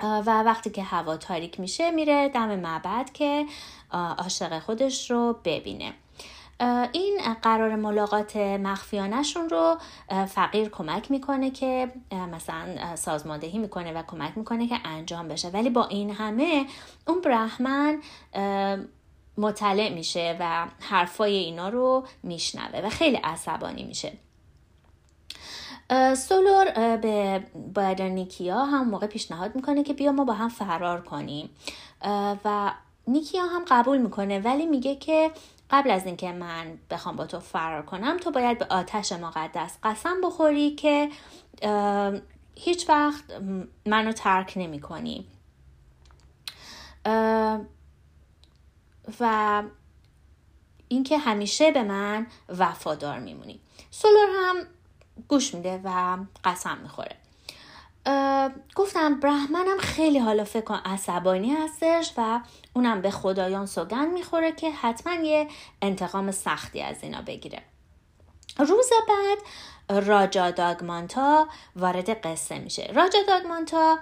و 0.00 0.42
وقتی 0.42 0.70
که 0.70 0.82
هوا 0.82 1.16
تاریک 1.16 1.60
میشه 1.60 1.90
میره 1.90 2.28
دم 2.28 2.56
معبد 2.58 3.10
که 3.12 3.46
عاشق 3.92 4.58
خودش 4.58 5.10
رو 5.10 5.36
ببینه. 5.44 5.92
این 6.92 7.20
قرار 7.42 7.76
ملاقات 7.76 8.36
مخفیانشون 8.36 9.48
رو 9.48 9.78
فقیر 10.26 10.68
کمک 10.68 11.10
می‌کنه 11.10 11.50
که 11.50 11.92
مثلا 12.32 12.96
سازماندهی 12.96 13.58
می‌کنه 13.58 13.92
و 13.92 14.02
کمک 14.02 14.38
می‌کنه 14.38 14.68
که 14.68 14.80
انجام 14.84 15.28
بشه. 15.28 15.48
ولی 15.48 15.70
با 15.70 15.86
این 15.86 16.10
همه 16.10 16.66
اون 17.06 17.20
برحمن 17.20 18.02
مطلع 19.38 19.88
میشه 19.88 20.36
و 20.40 20.66
حرفای 20.80 21.36
اینا 21.36 21.68
رو 21.68 22.06
میشنوه 22.22 22.86
و 22.86 22.88
خیلی 22.88 23.16
عصبانی 23.16 23.84
میشه. 23.84 24.12
سولور 26.16 26.96
به 26.96 27.44
باید 27.74 28.02
نیکیا 28.02 28.64
هم 28.64 28.88
موقع 28.88 29.06
پیشنهاد 29.06 29.56
می‌کنه 29.56 29.82
که 29.82 29.94
بیا 29.94 30.12
ما 30.12 30.24
با 30.24 30.32
هم 30.32 30.48
فرار 30.48 31.00
کنیم. 31.00 31.50
و 32.44 32.72
نیکیا 33.06 33.46
هم 33.46 33.64
قبول 33.68 33.98
می‌کنه 33.98 34.38
ولی 34.38 34.66
میگه 34.66 34.96
که 34.96 35.30
قبل 35.70 35.90
از 35.90 36.06
اینکه 36.06 36.32
من 36.32 36.78
بخوام 36.90 37.16
با 37.16 37.26
تو 37.26 37.40
فرار 37.40 37.82
کنم 37.82 38.16
تو 38.16 38.30
باید 38.30 38.58
به 38.58 38.66
آتش 38.70 39.12
مقدس 39.12 39.78
قسم 39.82 40.20
بخوری 40.24 40.70
که 40.70 41.08
هیچ 42.54 42.88
وقت 42.88 43.24
منو 43.86 44.12
ترک 44.12 44.52
نمی 44.56 44.80
کنی 44.80 45.26
و 49.20 49.62
اینکه 50.88 51.18
همیشه 51.18 51.70
به 51.70 51.82
من 51.82 52.26
وفادار 52.58 53.18
میمونی. 53.18 53.60
سولار 53.90 54.28
هم 54.34 54.56
گوش 55.28 55.54
میده 55.54 55.80
و 55.84 56.18
قسم 56.44 56.78
می‌خوره. 56.78 57.16
گفتم 58.74 59.20
برحمنم 59.20 59.78
خیلی 59.78 60.18
حالا 60.18 60.44
فکر 60.44 60.64
کن 60.64 60.80
عصبانی 60.84 61.50
هستش 61.50 62.12
و 62.16 62.40
اونم 62.74 63.02
به 63.02 63.10
خدایان 63.10 63.66
سوگن 63.66 64.06
می‌خوره 64.06 64.52
که 64.52 64.70
حتما 64.70 65.14
یه 65.14 65.48
انتقام 65.82 66.30
سختی 66.30 66.82
از 66.82 66.96
اینا 67.02 67.22
بگیره. 67.22 67.62
روز 68.58 68.90
بعد 69.08 69.38
راجا 70.06 70.50
داگمانتا 70.50 71.48
وارد 71.76 72.26
قصه 72.26 72.58
میشه. 72.58 72.92
راجا 72.94 73.18
داگمانتا 73.28 73.98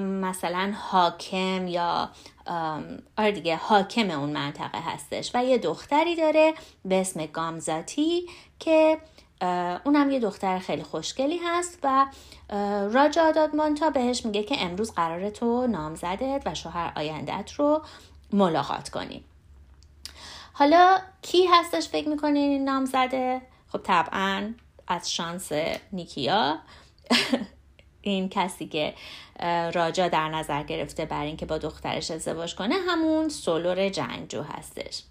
مثلا 0.00 0.74
حاکم 0.90 1.68
یا 1.68 2.10
آره 3.18 3.32
دیگه 3.32 3.56
حاکم 3.56 4.10
اون 4.10 4.30
منطقه 4.30 4.78
هستش 4.80 5.30
و 5.34 5.44
یه 5.44 5.58
دختری 5.58 6.16
داره 6.16 6.54
به 6.84 7.00
اسم 7.00 7.26
گامزاتی 7.26 8.26
که 8.58 8.98
اونم 9.84 10.10
یه 10.10 10.20
دختر 10.20 10.58
خیلی 10.58 10.82
خوشگلی 10.82 11.38
هست 11.38 11.78
و 11.82 12.06
راجا 12.92 13.30
دادمانتا 13.30 13.90
بهش 13.90 14.26
میگه 14.26 14.42
که 14.42 14.64
امروز 14.64 14.92
قرار 14.92 15.30
تو 15.30 15.66
نامزدت 15.66 16.42
و 16.46 16.54
شوهر 16.54 16.92
آیندت 16.96 17.52
رو 17.52 17.82
ملاقات 18.32 18.88
کنی. 18.88 19.24
حالا 20.52 20.98
کی 21.22 21.46
هستش 21.46 21.88
فکر 21.88 22.08
می‌کنین 22.08 22.50
این 22.50 22.64
نامزده؟ 22.64 23.42
خب 23.72 23.78
طبعا 23.78 24.54
از 24.88 25.12
شانس 25.12 25.52
نیکیا. 25.92 26.58
این 28.02 28.28
کسی 28.28 28.66
که 28.66 28.94
راجا 29.74 30.08
در 30.08 30.28
نظر 30.28 30.62
گرفته 30.62 31.04
بر 31.04 31.24
اینکه 31.24 31.46
با 31.46 31.58
دخترش 31.58 32.10
ازدواج 32.10 32.54
کنه 32.54 32.74
همون 32.88 33.28
سولور 33.28 33.88
جنگجو 33.88 34.42
هستش. 34.42 35.02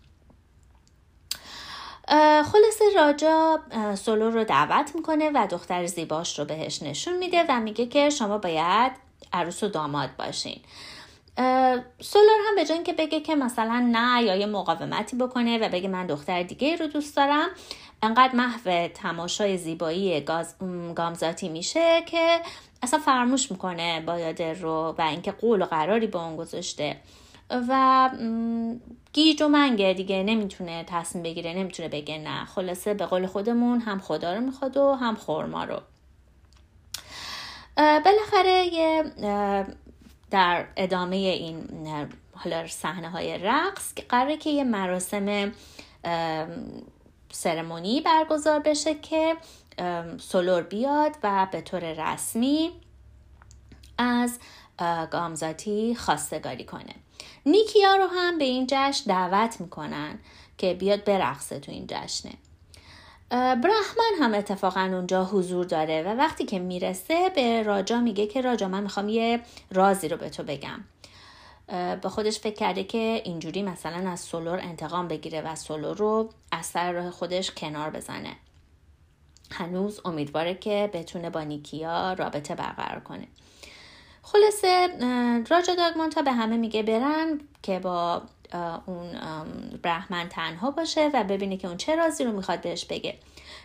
خلاصه 2.44 2.86
راجا 2.96 3.60
سولو 3.96 4.30
رو 4.30 4.44
دعوت 4.44 4.96
می‌کنه 4.96 5.32
و 5.34 5.48
دختر 5.52 5.86
زیباش 5.86 6.40
رو 6.40 6.46
بهش 6.46 6.84
نشون 6.84 7.18
میده 7.18 7.46
و 7.50 7.60
میگه 7.60 7.86
که 7.86 8.10
شما 8.10 8.38
باید 8.38 8.92
عروس 9.34 9.64
و 9.64 9.68
داماد 9.68 10.10
باشین. 10.18 10.60
سولار 12.02 12.40
هم 12.48 12.56
به 12.56 12.66
جای 12.66 12.84
که 12.84 12.94
بگه 12.94 13.20
که 13.20 13.36
مثلا 13.36 13.90
نه 13.92 14.24
یا 14.24 14.36
یه 14.36 14.46
مقاومتی 14.46 15.16
بکنه 15.16 15.58
و 15.58 15.70
بگه 15.70 15.88
من 15.88 16.06
دختر 16.08 16.44
دیگه 16.44 16.76
رو 16.76 16.88
دوست 16.88 17.16
دارم 17.16 17.48
انقدر 18.04 18.36
محو 18.36 18.88
تماشای 18.88 19.58
زیبایی 19.58 20.22
گاز... 20.22 20.56
گامزاتی 20.96 21.50
میشه 21.50 22.02
که 22.06 22.40
اصلا 22.84 23.00
فراموش 23.00 23.52
می‌کنه 23.52 24.02
بایادر 24.02 24.54
رو 24.54 24.96
و 24.98 25.02
اینکه 25.02 25.32
قول 25.32 25.62
و 25.62 25.66
قراری 25.66 26.08
با 26.08 26.26
اون 26.26 26.36
گذاشته. 26.36 26.98
و 27.70 28.10
گیج 29.18 29.42
و 29.42 29.48
منگه 29.48 29.94
دیگه 29.94 30.24
نمی‌تونه 30.24 30.84
تصمیم 30.88 31.24
بگیره 31.24 31.54
نمی‌تونه 31.54 31.90
بگه 31.90 32.18
نه. 32.18 32.46
خلاصه 32.46 32.94
به 32.94 33.06
قول 33.06 33.28
خودمون 33.28 33.80
هم 33.80 34.00
خدا 34.00 34.34
رو 34.34 34.42
می‌خواد 34.42 34.78
و 34.78 34.94
هم 34.94 35.16
خورما 35.16 35.64
رو. 35.64 35.82
بالاخره 37.78 38.66
یه 38.74 39.04
در 40.32 40.66
ادامه 40.76 41.16
این 41.16 41.68
حالا 42.34 42.68
صحنه 42.68 43.10
های 43.10 43.38
رقص 43.38 43.94
قراره 44.10 44.38
که 44.38 44.50
یه 44.50 44.64
مراسم 44.64 45.52
سرمونی 47.32 48.02
برگزار 48.02 48.60
بشه 48.60 48.96
که 48.96 49.38
سولور 50.18 50.62
بیاد 50.62 51.16
و 51.24 51.48
به 51.52 51.62
طور 51.62 52.14
رسمی 52.14 52.72
از 53.98 54.40
گامزاتی 55.12 55.96
خواستگاری 55.96 56.66
کنه. 56.66 56.96
نیکیا 57.46 57.96
رو 57.96 58.08
هم 58.08 58.38
به 58.38 58.46
این 58.46 58.68
جشن 58.70 59.04
دعوت 59.08 59.62
می‌کنن 59.62 60.20
که 60.58 60.74
بیاد 60.74 61.04
برقصه 61.04 61.60
تو 61.60 61.72
این 61.72 61.88
جشنه. 61.88 62.34
برحمن 63.30 64.14
هم 64.22 64.34
اتفاقا 64.34 64.82
اونجا 64.82 65.26
حضور 65.26 65.66
داره 65.66 66.04
و 66.04 66.08
وقتی 66.08 66.46
که 66.46 66.60
می‌رسه 66.60 67.30
به 67.36 67.64
راجا 67.64 68.00
میگه 68.00 68.28
که 68.28 68.42
راجا 68.42 68.68
من 68.68 68.84
می‌خوام 68.84 69.10
یه 69.10 69.42
رازی 69.72 70.08
رو 70.08 70.18
به 70.18 70.30
تو 70.30 70.44
بگم. 70.44 70.84
با 72.02 72.10
خودش 72.10 72.40
فکر 72.40 72.56
کرده 72.56 72.84
که 72.84 73.22
اینجوری 73.26 73.64
مثلا 73.64 74.12
از 74.12 74.20
سولور 74.20 74.60
انتقام 74.60 75.08
بگیره 75.08 75.42
و 75.42 75.56
سولور 75.56 75.98
رو 75.98 76.30
از 76.52 76.66
سر 76.66 76.92
راه 76.92 77.12
خودش 77.12 77.52
کنار 77.52 77.90
بزنه. 77.90 78.36
هنوز 79.52 80.02
امیدواره 80.06 80.56
که 80.56 80.90
بتونه 80.94 81.30
با 81.30 81.42
نیکیا 81.42 82.14
رابطه 82.14 82.56
برقرار 82.56 83.00
کنه. 83.00 83.28
خلاصه 84.32 84.88
راجا 85.50 85.76
داگمانتا 85.76 86.22
به 86.22 86.32
همه 86.32 86.58
میگه 86.58 86.84
برن 86.84 87.40
که 87.64 87.80
با 87.80 88.22
اون 88.86 89.08
برحمن 89.82 90.30
تنها 90.30 90.72
باشه 90.72 91.12
و 91.14 91.24
ببینه 91.24 91.58
که 91.58 91.68
اون 91.68 91.78
چه 91.78 91.96
رازی 91.96 92.24
رو 92.24 92.32
می‌خواد 92.32 92.62
بهش 92.62 92.86
بگه. 92.86 93.16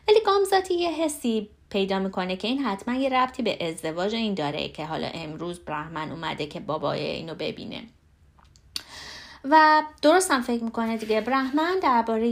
ولی 0.09 0.21
گامزاتی 0.27 0.75
یه 0.75 0.91
حسی 0.91 1.49
پیدا 1.71 1.99
می‌کنه 1.99 2.37
که 2.37 2.49
این 2.49 2.59
حتما 2.59 2.95
یه 2.95 3.09
ربطی 3.09 3.43
به 3.43 3.69
ازدواج 3.69 4.15
این 4.15 4.35
داره 4.35 4.69
که 4.69 4.87
حالا 4.87 5.07
امروز 5.15 5.59
برحمن 5.59 6.11
اومده 6.11 6.47
که 6.47 6.61
بابای 6.61 7.01
اینو 7.01 7.35
ببینه. 7.35 7.83
و 9.45 9.83
درست 10.03 10.31
هم 10.31 10.43
فکر 10.43 10.65
می‌کنه 10.65 10.97
دیگه 10.97 11.21
برحمن 11.21 11.79
درباره 11.83 12.27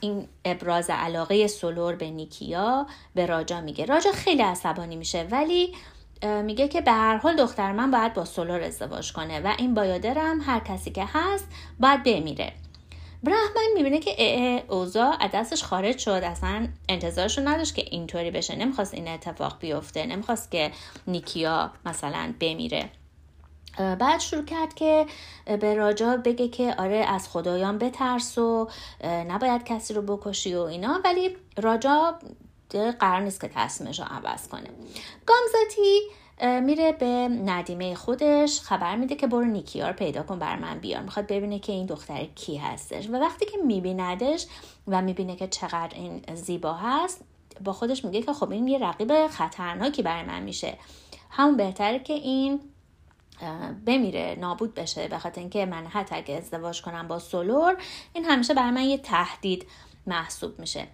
این 0.00 0.28
ابراز 0.44 0.90
علاقه 0.90 1.46
سولور 1.46 1.94
به 1.94 2.10
نیکیا 2.10 2.86
به 3.14 3.26
راجا 3.26 3.60
میگه. 3.60 3.84
راجا 3.84 4.12
خیلی 4.12 4.42
عصبانی 4.42 4.96
میشه 4.96 5.28
ولی 5.30 5.74
میگه 6.22 6.68
که 6.68 6.80
به 6.80 6.92
هر 6.92 7.16
حال 7.16 7.36
دختر 7.36 7.72
من 7.72 7.90
باید 7.90 8.14
با 8.14 8.24
سولور 8.24 8.60
ازدواج 8.60 9.12
کنه 9.12 9.40
و 9.40 9.54
این 9.58 9.74
بایادرم 9.74 10.40
هر 10.40 10.60
کسی 10.60 10.90
که 10.90 11.04
هست 11.12 11.48
باید 11.80 12.02
بمیره. 12.02 12.52
برحمن 13.22 13.72
می‌بینه 13.74 13.98
که 13.98 14.64
اوزا 14.68 15.10
از 15.20 15.30
دستش 15.34 15.64
خارج 15.64 15.98
شد. 15.98 16.10
اصلا 16.10 16.68
انتظارش 16.88 17.38
نداشت 17.38 17.74
که 17.74 17.84
اینطوری 17.90 18.30
بشه. 18.30 18.56
نمی‌خواست 18.56 18.94
این 18.94 19.08
اتفاق 19.08 19.58
بیفته. 19.60 20.06
نمی‌خواست 20.06 20.50
که 20.50 20.70
نیکیا 21.06 21.72
مثلا 21.84 22.34
بمیره. 22.40 22.90
بعد 23.78 24.20
شروع 24.20 24.44
کرد 24.44 24.74
که 24.74 25.06
به 25.60 25.74
راجا 25.74 26.16
بگه 26.16 26.48
که 26.48 26.74
آره 26.78 26.96
از 26.96 27.28
خدایان 27.28 27.78
بترس 27.78 28.38
و 28.38 28.68
نباید 29.04 29.64
کسی 29.64 29.94
رو 29.94 30.02
بکشی 30.02 30.54
و 30.54 30.60
اینا. 30.60 31.00
ولی 31.04 31.36
راجا 31.56 32.18
قرار 33.00 33.20
نیست 33.20 33.40
که 33.40 33.48
تصمیمش 33.48 34.00
رو 34.00 34.06
عوض 34.10 34.48
کنه. 34.48 34.70
گامزاتی 35.26 36.00
میره 36.60 36.92
به 36.92 37.06
ندیمه 37.28 37.94
خودش 37.94 38.60
خبر 38.60 38.96
میده 38.96 39.14
که 39.14 39.26
برو 39.26 39.44
نیکیار 39.44 39.92
پیدا 39.92 40.22
کن 40.22 40.38
بر 40.38 40.56
من 40.56 40.78
بیار. 40.78 41.02
می‌خواد 41.02 41.26
ببینه 41.26 41.58
که 41.58 41.72
این 41.72 41.86
دختر 41.86 42.24
کی 42.24 42.56
هستش. 42.56 43.08
و 43.08 43.12
وقتی 43.12 43.46
که 43.46 43.58
میبیندش 43.64 44.46
و 44.86 45.02
می‌بینه 45.02 45.36
که 45.36 45.48
چقدر 45.48 45.94
این 45.94 46.22
زیبا 46.34 46.72
هست 46.72 47.24
با 47.64 47.72
خودش 47.72 48.04
میگه 48.04 48.22
که 48.22 48.32
خب 48.32 48.50
این 48.50 48.68
یه 48.68 48.78
رقیب 48.78 49.26
خطرناکی 49.26 50.02
برای 50.02 50.22
من 50.22 50.42
میشه. 50.42 50.78
همون 51.30 51.56
بهتره 51.56 51.98
که 51.98 52.12
این 52.12 52.60
بمیره 53.86 54.36
نابود 54.40 54.74
بشه. 54.74 55.08
به 55.08 55.18
خاطر 55.18 55.40
اینکه 55.40 55.66
من 55.66 55.86
حتی 55.86 56.14
اگه 56.14 56.34
ازدواج 56.34 56.82
کنم 56.82 57.08
با 57.08 57.18
سولور 57.18 57.76
این 58.12 58.24
همیشه 58.24 58.54
برای 58.54 58.70
من 58.70 58.84
یه 58.84 58.98
تهدید 58.98 59.66
محسوب 60.06 60.58
میشه. 60.58 60.86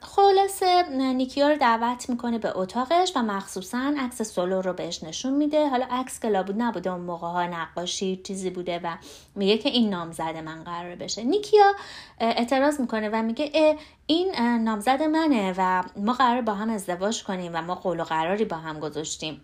خلاصه 0.00 0.88
نیکیا 0.92 1.48
رو 1.48 1.56
دعوت 1.56 2.10
می‌کنه 2.10 2.38
به 2.38 2.58
اتاقش 2.58 3.12
و 3.16 3.22
مخصوصا 3.22 3.94
عکس 3.98 4.22
سولو 4.22 4.60
رو 4.60 4.72
بهش 4.72 5.04
نشون 5.04 5.34
میده. 5.34 5.68
حالا 5.68 5.86
عکس 5.90 6.20
که 6.20 6.28
لابود 6.28 6.62
نبوده 6.62 6.90
اون 6.90 7.00
موقع 7.00 7.26
ها 7.26 7.46
نقاشی 7.46 8.20
چیزی 8.24 8.50
بوده 8.50 8.80
و 8.84 8.96
میگه 9.34 9.58
که 9.58 9.68
این 9.68 9.90
نامزد 9.90 10.36
من 10.36 10.64
قرار 10.64 10.96
بشه. 10.96 11.22
نیکیا 11.22 11.72
اعتراض 12.20 12.80
می‌کنه 12.80 13.08
و 13.08 13.22
میگه 13.22 13.76
این 14.06 14.34
نامزد 14.40 15.02
منه 15.02 15.54
و 15.58 15.82
ما 15.96 16.12
قرار 16.12 16.42
با 16.42 16.54
هم 16.54 16.70
ازدواج 16.70 17.24
کنیم 17.24 17.52
و 17.54 17.62
ما 17.62 17.74
قول 17.74 18.00
و 18.00 18.04
قراری 18.04 18.44
با 18.44 18.56
هم 18.56 18.80
گذاشتیم. 18.80 19.40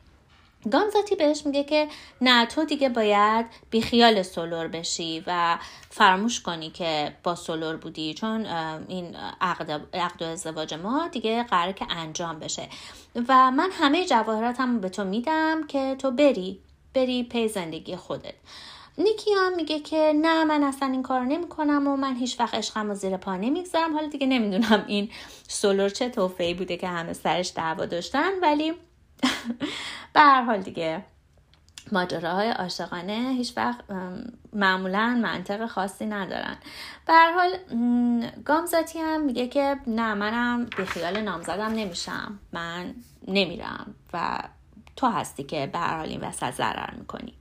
گامزاتی 0.73 1.17
بهش 1.17 1.47
میگه 1.47 1.65
که 1.65 1.89
نه 2.21 2.47
تو 2.47 2.65
دیگه 2.65 2.89
باید 2.89 3.47
بیخیال 3.71 4.23
سولور 4.23 4.69
بشی 4.69 5.25
و 5.27 5.59
فراموش 5.91 6.41
کنی 6.41 6.71
که 6.71 7.17
با 7.23 7.35
سولور 7.35 7.77
بودی 7.77 8.15
چون 8.15 8.47
این 8.89 9.17
عقد, 9.41 9.71
عقد 9.95 10.23
و 10.23 10.25
ازدواج 10.25 10.75
ما 10.75 11.09
دیگه 11.09 11.43
قرار 11.43 11.73
که 11.73 11.87
انجام 11.91 12.39
بشه. 12.39 12.69
و 13.29 13.51
من 13.51 13.71
همه 13.73 14.07
جواهراتم 14.07 14.81
به 14.81 14.89
تو 14.89 15.05
میدم 15.05 15.67
که 15.67 15.97
تو 15.99 16.11
بری 16.11 16.61
بری 16.95 17.23
پی 17.23 17.49
زندگی 17.49 17.97
خودت. 17.97 18.35
نیکی 18.99 19.31
هم 19.37 19.57
میگه 19.57 19.81
که 19.81 20.13
نه 20.23 20.45
من 20.45 20.63
اصلا 20.63 20.89
این 20.89 21.03
کار 21.03 21.21
نمی 21.21 21.49
کنم 21.49 21.89
و 21.89 21.97
من 21.97 22.17
هیچ 22.17 22.41
وقت 22.41 22.55
عشقم 22.55 22.91
و 22.91 22.95
زیر 22.95 23.17
پا 23.17 23.37
نمی‌گذارم. 23.37 23.95
حالا 23.95 24.09
دیگه 24.09 24.27
نمی‌دونم 24.27 24.85
این 24.87 25.11
سولور 25.49 25.89
چه 25.89 26.09
تحفه‌ای 26.09 26.55
بوده 26.55 26.77
که 26.77 26.89
همه 26.89 27.13
سرش 27.13 27.53
دعوا 27.57 27.87
داشتن 27.87 28.31
ولی 28.43 28.73
به 30.13 30.21
هر 30.21 30.43
حال 30.43 30.61
دیگه 30.61 31.05
ماجراهای 31.93 32.51
عاشقانه 32.51 33.35
هیچ 33.37 33.53
وقت 33.57 33.85
معمولا 34.53 35.21
منطق 35.23 35.67
خاصی 35.67 36.07
ندارن. 36.07 36.57
به 37.07 37.13
هر 37.13 37.33
حال 37.33 37.51
گامزاتی 38.45 38.99
هم 38.99 39.21
میگه 39.21 39.49
که 39.49 39.77
نه 39.87 40.15
منم 40.15 40.65
به 40.77 40.85
خیال 40.85 41.21
نامزدم 41.21 41.73
نمیشم. 41.73 42.39
من 42.53 42.95
نمیرم 43.29 43.95
و 44.13 44.39
تو 44.97 45.07
هستی 45.07 45.45
که 45.45 45.67
به 45.67 45.79
هر 45.79 45.97
حال 45.97 46.09
این 46.09 46.21
وسط 46.21 46.51
ضرر 46.51 46.95
می‌کنی. 46.95 47.35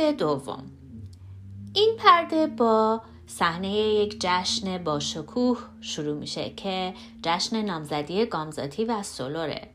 دوم. 0.00 0.70
این 1.74 1.96
پرده 1.98 2.46
با 2.46 3.02
صحنه 3.26 3.70
یک 3.70 4.16
جشن 4.20 4.84
با 4.84 4.98
شکوه 5.00 5.58
شروع 5.80 6.16
میشه 6.16 6.50
که 6.50 6.94
جشن 7.22 7.62
نامزدی 7.62 8.26
گامزاتی 8.26 8.84
و 8.84 9.02
سولوره. 9.02 9.68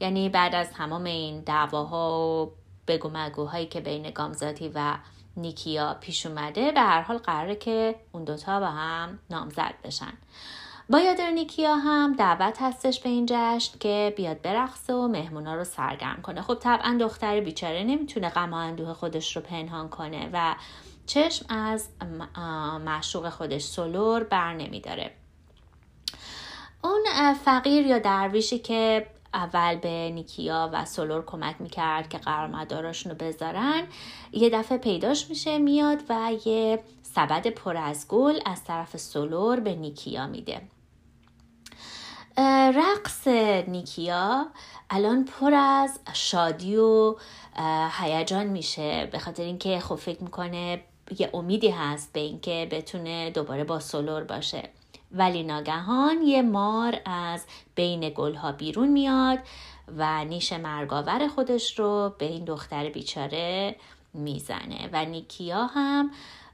یعنی 0.00 0.28
بعد 0.28 0.54
از 0.54 0.70
تمام 0.70 1.04
این 1.04 1.40
دعواها 1.40 2.20
و 2.20 2.52
بگو 2.88 3.10
مگوهایی 3.14 3.66
که 3.66 3.80
بین 3.80 4.10
گامزاتی 4.10 4.70
و 4.74 4.98
نیکیا 5.36 5.96
پیش 6.00 6.26
اومده 6.26 6.72
به 6.72 6.80
هر 6.80 7.02
حال 7.02 7.18
قراره 7.18 7.56
که 7.56 7.94
اون 8.12 8.24
دوتا 8.24 8.60
با 8.60 8.66
هم 8.66 9.18
نامزد 9.30 9.74
بشن. 9.84 10.12
با 10.90 10.98
نیکیا 11.34 11.74
هم 11.74 12.12
دعوت 12.12 12.62
هستش 12.62 13.00
به 13.00 13.08
این 13.08 13.26
جشن 13.28 13.78
که 13.78 14.14
بیاد 14.16 14.42
برقصه 14.42 14.94
و 14.94 15.08
مهمونا 15.08 15.54
رو 15.54 15.64
سرگرم 15.64 16.22
کنه. 16.22 16.42
خب 16.42 16.54
طبعا 16.54 16.96
دختر 17.00 17.40
بیچاره 17.40 17.84
نمی‌تونه 17.84 18.28
غم 18.28 18.52
و 18.52 18.56
اندوه 18.56 18.92
خودش 18.92 19.36
رو 19.36 19.42
پنهان 19.42 19.88
کنه 19.88 20.30
و 20.32 20.54
چشم 21.06 21.46
از 21.48 21.88
معشوق 22.84 23.28
خودش 23.28 23.62
سولور 23.62 24.24
بر 24.24 24.54
نمیداره. 24.54 25.10
اون 26.84 27.34
فقیر 27.44 27.86
یا 27.86 27.98
درویشی 27.98 28.58
که 28.58 29.06
اول 29.34 29.76
به 29.76 30.10
نیکیا 30.14 30.70
و 30.72 30.84
سولور 30.84 31.24
کمک 31.24 31.56
می‌کرد 31.58 32.08
که 32.08 32.18
قرارمداراشون 32.18 33.12
رو 33.12 33.18
بذارن 33.18 33.86
یه 34.32 34.50
دفعه 34.50 34.78
پیداش 34.78 35.28
میشه 35.28 35.58
میاد 35.58 35.98
و 36.08 36.32
یه 36.44 36.82
سبد 37.02 37.46
پر 37.46 37.76
از 37.76 38.08
گل 38.08 38.38
از 38.46 38.64
طرف 38.64 38.96
سولور 38.96 39.60
به 39.60 39.74
نیکیا 39.74 40.26
میده. 40.26 40.62
رقص 42.74 43.28
نیکیا 43.68 44.46
الان 44.90 45.24
پر 45.24 45.54
از 45.54 46.00
شادی 46.12 46.76
و 46.76 47.16
هیجان 48.00 48.46
میشه. 48.46 49.08
به 49.12 49.18
خاطر 49.18 49.42
اینکه 49.42 49.80
خب 49.80 49.94
فکر 49.94 50.22
می‌کنه 50.22 50.82
یه 51.18 51.30
امیدی 51.34 51.68
هست 51.68 52.12
به 52.12 52.20
اینکه 52.20 52.68
بتونه 52.70 53.30
دوباره 53.30 53.64
با 53.64 53.80
سولور 53.80 54.24
باشه. 54.24 54.68
ولی 55.12 55.42
ناگهان 55.42 56.22
یه 56.22 56.42
مار 56.42 57.00
از 57.04 57.44
بین 57.74 58.12
گلها 58.14 58.52
بیرون 58.52 58.88
میاد 58.88 59.38
و 59.96 60.24
نیش 60.24 60.52
مرگاور 60.52 61.28
خودش 61.28 61.78
رو 61.78 62.14
به 62.18 62.26
این 62.26 62.44
دختر 62.44 62.88
بیچاره 62.88 63.76
می‌زنه. 64.14 64.88
و 64.92 65.04
نیکیا 65.04 65.66
هم 65.66 66.10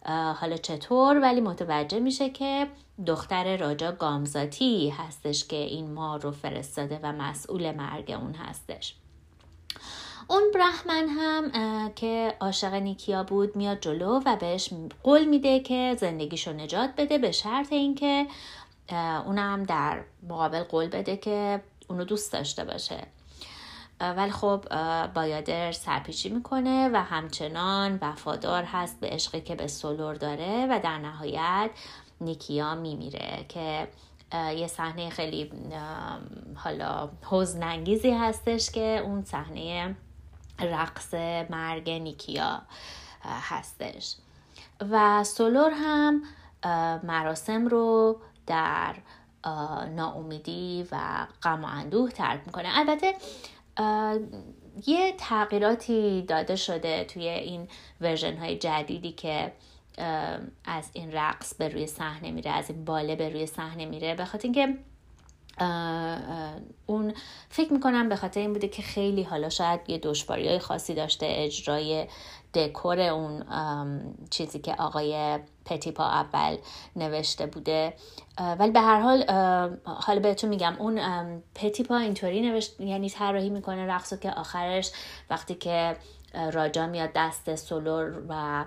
حالا 0.07 0.57
چطور؟ 0.57 1.21
ولی 1.21 1.41
متوجه 1.41 1.99
میشه 2.01 2.31
که 2.31 2.67
دختر 3.07 3.57
راجا 3.57 3.93
گامزاتی 3.93 4.89
هستش 4.89 5.45
که 5.45 5.57
این 5.57 5.91
مار 5.91 6.21
رو 6.21 6.31
فرستاده 6.31 7.01
و 7.03 7.13
مسئول 7.13 7.73
مرگ 7.73 8.11
اون 8.11 8.35
هستش. 8.35 8.95
اون 10.29 10.43
برحمن 10.55 11.09
هم 11.09 11.51
که 11.95 12.35
عاشق 12.41 12.75
نیکیا 12.75 13.23
بود 13.23 13.57
میاد 13.57 13.81
جلو 13.81 14.21
و 14.27 14.37
بهش 14.37 14.71
قول 15.03 15.25
میده 15.25 15.61
که 15.61 15.97
زندگیشو 16.01 16.53
نجات 16.53 16.91
بده 16.97 17.19
به 17.19 17.33
شرط 17.33 17.73
اینکه 17.73 18.27
اونم 19.27 19.63
در 19.63 20.05
مقابل 20.29 20.63
قول 20.63 20.89
بده 20.89 21.17
که 21.17 21.63
اونو 21.89 22.05
دوست 22.05 22.33
داشته 22.33 22.65
باشه. 22.65 23.07
ولی 24.01 24.31
خب 24.31 24.65
بایادر 25.15 25.73
سرپیچی 25.73 26.29
می‌کنه 26.29 26.91
و 26.93 26.97
همچنان 27.03 27.99
وفادار 28.03 28.65
هست 28.65 29.01
به 29.01 29.09
عشقی 29.09 29.41
که 29.41 29.55
به 29.55 29.67
سولور 29.67 30.15
داره 30.15 30.67
و 30.71 30.81
در 30.83 30.99
نهایت 30.99 31.71
نیکیا 32.21 32.75
میمیره 32.75 33.45
که 33.49 33.89
یه 34.33 34.67
صحنه 34.67 35.11
خیلی 35.11 35.53
حالا 36.55 37.11
حزنانگیزی 37.31 38.11
هستش 38.11 38.71
که 38.71 39.03
اون 39.05 39.25
صحنه 39.25 39.97
رقص 40.61 41.15
مرگ 41.51 41.91
نیکیا 41.91 42.63
هستش. 43.25 44.17
و 44.91 45.25
سولور 45.25 45.71
هم 45.75 46.23
مراسم 47.03 47.67
رو 47.67 48.21
در 48.47 48.95
ناامیدی 49.97 50.89
و 50.93 51.27
غم 51.43 51.65
و 51.65 51.67
اندوه 51.67 52.11
ترک 52.11 52.41
می‌کنه. 52.47 52.69
البته 52.79 53.15
یه 54.87 55.15
تغییراتی 55.19 56.23
داده 56.23 56.57
شده 56.57 57.05
توی 57.05 57.29
این 57.29 57.69
ورژن 58.01 58.37
های 58.37 58.59
جدیدی 58.59 59.13
که 59.13 59.53
از 60.65 60.91
این 60.93 61.13
رقص 61.13 61.55
به 61.55 61.69
روی 61.69 61.87
صحنه 61.87 62.31
میره 62.31 62.51
از 62.51 62.71
این 62.71 62.85
باله 62.85 63.17
به 63.17 63.29
روی 63.29 63.47
صحنه 63.47 63.85
میره 63.85 64.15
به 64.15 64.25
خاطر 64.25 64.45
اینکه 64.45 64.79
اون 66.87 67.15
فکر 67.49 67.73
می‌کنم 67.73 68.09
به 68.09 68.17
خاطر 68.17 68.41
این 68.41 68.53
بوده 68.53 68.69
که 68.69 68.83
خیلی 68.83 69.23
حالا 69.23 69.49
شاید 69.49 69.81
یه 69.89 69.99
دشواری 69.99 70.49
های 70.49 70.59
خاصی 70.59 70.95
داشته 70.95 71.27
اجرای 71.29 72.07
دکور 72.55 73.01
اون 73.01 73.45
چیزی 74.31 74.59
که 74.59 74.75
آقای 74.75 75.39
پتیپا 75.65 76.05
اول 76.05 76.57
نوشته 76.97 77.47
بوده. 77.47 77.95
ولی 78.59 78.71
به 78.71 78.81
هر 78.81 79.01
حال 79.01 79.25
حالا 79.85 80.21
بهتون 80.21 80.51
میگم 80.51 80.77
اون 80.79 81.01
پتیپا 81.55 81.97
اینطوری 81.97 82.41
نوشت 82.41 82.81
یعنی 82.81 83.11
طراحی 83.11 83.51
می‌کنه 83.51 83.87
رقصو 83.87 84.17
که 84.17 84.31
آخرش 84.31 84.93
وقتی 85.31 85.55
که 85.55 85.97
راجا 86.53 86.87
میاد 86.87 87.11
دست 87.15 87.55
سولور 87.55 88.23
و 88.29 88.65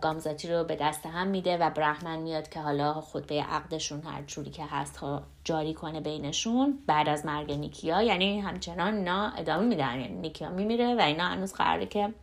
گامزاتی 0.00 0.48
رو 0.48 0.64
به 0.64 0.76
دست 0.76 1.06
هم 1.06 1.26
میده 1.26 1.56
و 1.56 1.70
برحمن 1.70 2.18
میاد 2.18 2.48
که 2.48 2.60
حالا 2.60 3.00
خطبه 3.00 3.42
عقدشون 3.42 4.02
هر 4.02 4.22
جوری 4.22 4.50
که 4.50 4.64
هست 4.64 5.00
جاری 5.44 5.74
کنه 5.74 6.00
بینشون 6.00 6.78
بعد 6.86 7.08
از 7.08 7.26
مرگ 7.26 7.52
نیکیا. 7.52 8.02
یعنی 8.02 8.40
همچنان 8.40 8.94
اینا 8.94 9.32
ادامه 9.36 9.66
میدن. 9.66 10.00
یعنی 10.00 10.14
نیکیا 10.14 10.50
میمیره 10.50 10.94
و 10.94 11.00
اینا 11.00 11.24
هنوز 11.24 11.52
قراره 11.52 11.86
که 11.86 12.14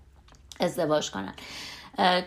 ازدواج 0.59 1.11
کنن. 1.11 1.33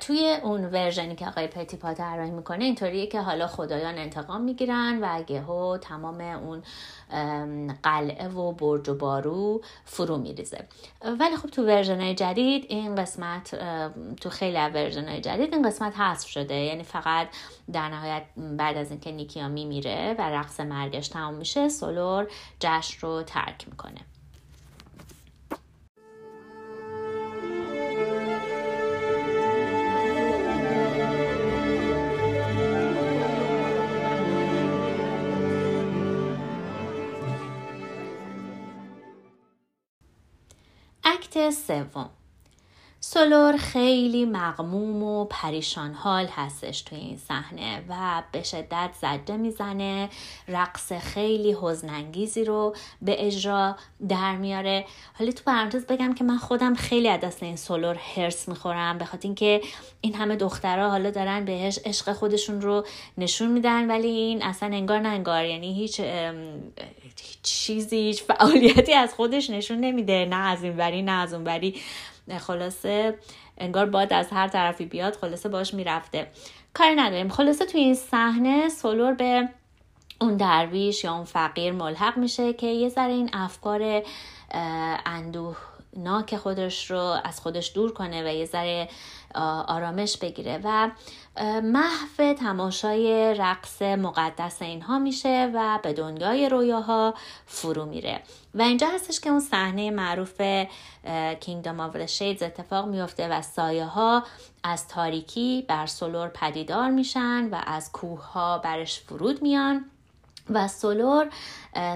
توی 0.00 0.36
اون 0.42 0.64
version 0.64 1.10
ی 1.10 1.16
که 1.16 1.26
آقای 1.26 1.46
پتیپا 1.46 1.94
طراحی 1.94 2.30
می‌کنه 2.30 2.64
اینطوریه 2.64 3.06
که 3.06 3.20
حالا 3.20 3.46
خدایان 3.46 3.98
انتقام 3.98 4.40
می‌گیرن 4.40 4.98
و 5.02 5.22
یهو 5.22 5.78
تمام 5.78 6.20
اون 6.20 6.62
قلعه 7.82 8.28
و 8.28 8.52
برج 8.52 8.88
و 8.88 8.94
بارو 8.94 9.62
فرو 9.84 10.16
میریزه. 10.16 10.68
ولی 11.20 11.36
خب 11.36 11.48
تو 11.48 11.66
version 11.66 12.14
جدید 12.14 12.66
این 12.68 12.94
قسمت 12.94 13.54
تو 14.20 14.30
خیلی 14.30 14.58
version 14.58 15.20
جدید 15.20 15.54
این 15.54 15.68
قسمت 15.68 16.00
حذف 16.00 16.28
شده. 16.28 16.54
یعنی 16.54 16.82
فقط 16.82 17.28
در 17.72 17.88
نهایت 17.88 18.22
بعد 18.36 18.76
از 18.76 18.90
اینکه 18.90 19.12
نیکیا 19.12 19.48
میمیره 19.48 20.14
و 20.18 20.22
رقص 20.30 20.60
مرگش 20.60 21.08
تمام 21.08 21.34
میشه 21.34 21.68
سولور 21.68 22.26
جشن 22.60 23.06
رو 23.06 23.22
ترک 23.22 23.68
می‌کنه. 23.68 24.00
سوم. 41.50 42.10
سولور 43.00 43.56
خیلی 43.56 44.24
مغموم 44.24 45.02
و 45.02 45.24
پریشان 45.24 45.94
حال 45.94 46.26
هستش 46.26 46.82
توی 46.82 46.98
این 46.98 47.16
صحنه 47.16 47.84
و 47.88 48.22
به 48.32 48.42
شدت 48.42 48.90
زده 49.00 49.36
می‌زنه 49.36 50.08
رقص 50.48 50.92
خیلی 50.92 51.56
حزنانگیزی 51.62 52.44
رو 52.44 52.76
به 53.02 53.26
اجرا 53.26 53.76
در 54.08 54.36
میاره. 54.36 54.84
حالا 55.18 55.32
تو 55.32 55.42
پرانتز 55.46 55.86
بگم 55.86 56.14
که 56.14 56.24
من 56.24 56.38
خودم 56.38 56.74
خیلی 56.74 57.08
از 57.08 57.20
دست 57.20 57.42
این 57.42 57.56
سولور 57.56 57.94
هرس 58.16 58.48
می‌خورم 58.48 58.98
به 58.98 59.04
خاطر 59.04 59.28
اینکه 59.28 59.60
این 60.00 60.14
همه 60.14 60.36
دخترها 60.36 60.90
حالا 60.90 61.10
دارن 61.10 61.44
بهش 61.44 61.78
عشق 61.84 62.12
خودشون 62.12 62.60
رو 62.60 62.86
نشون 63.18 63.48
میدن 63.48 63.90
ولی 63.90 64.08
این 64.08 64.42
اصلا 64.42 64.68
انگار 64.68 65.00
نه 65.00 65.08
انگار 65.08 65.44
یعنی 65.44 65.74
هیچ 65.74 66.00
چیزی 67.42 67.96
هیچ 67.96 68.22
فعالیتی 68.22 68.94
از 68.94 69.14
خودش 69.14 69.50
نشون 69.50 69.80
نمیده 69.80 70.26
نه 70.30 70.36
از 70.36 70.62
این 70.62 70.76
وری 70.76 71.02
نه 71.02 71.12
از 71.12 71.34
اون 71.34 71.44
وری. 71.44 71.80
خلاصه 72.38 73.18
انگار 73.58 73.86
باد 73.86 74.12
از 74.12 74.28
هر 74.30 74.48
طرفی 74.48 74.84
بیاد 74.84 75.16
خلاصه 75.16 75.48
باش 75.48 75.74
می‌رفته. 75.74 76.26
کاری 76.74 76.94
نداریم. 76.94 77.28
خلاصه 77.28 77.66
توی 77.66 77.80
این 77.80 77.94
صحنه 77.94 78.68
سولور 78.68 79.12
به 79.14 79.48
اون 80.20 80.36
درویش 80.36 81.04
یا 81.04 81.14
اون 81.14 81.24
فقیر 81.24 81.72
ملحق 81.72 82.16
میشه 82.16 82.52
که 82.52 82.66
یه 82.66 82.88
ذره 82.88 83.12
این 83.12 83.30
افکار 83.32 84.02
اندوه 85.06 85.56
ناک 85.96 86.36
خودش 86.36 86.90
رو 86.90 87.16
از 87.24 87.40
خودش 87.40 87.72
دور 87.74 87.92
کنه 87.92 88.30
و 88.30 88.34
یه 88.34 88.44
ذره 88.44 88.88
آرامش 89.66 90.16
بگیره 90.16 90.60
و 90.64 90.90
محو 91.62 92.32
تماشای 92.32 93.34
رقص 93.34 93.82
مقدس 93.82 94.62
اینها 94.62 94.98
میشه 94.98 95.50
و 95.54 95.78
به 95.82 95.92
دنیای 95.92 96.48
رویاها 96.48 97.14
فرو 97.46 97.84
میره. 97.84 98.20
و 98.54 98.62
اینجا 98.62 98.88
هستش 98.88 99.20
که 99.20 99.30
اون 99.30 99.40
صحنه 99.40 99.90
معروف 99.90 100.40
Kingdom 101.40 101.80
of 101.80 102.06
Shades 102.06 102.42
اتفاق 102.42 102.88
میفته 102.88 103.28
و 103.28 103.42
سایه 103.42 103.84
ها 103.84 104.24
از 104.64 104.88
تاریکی 104.88 105.64
بر 105.68 105.86
سولور 105.86 106.28
پدیدار 106.28 106.90
میشن 106.90 107.48
و 107.52 107.60
از 107.66 107.92
کوه 107.92 108.24
ها 108.32 108.58
برش 108.58 109.00
فرود 109.00 109.42
میان. 109.42 109.84
و 110.50 110.68
سولور 110.68 111.28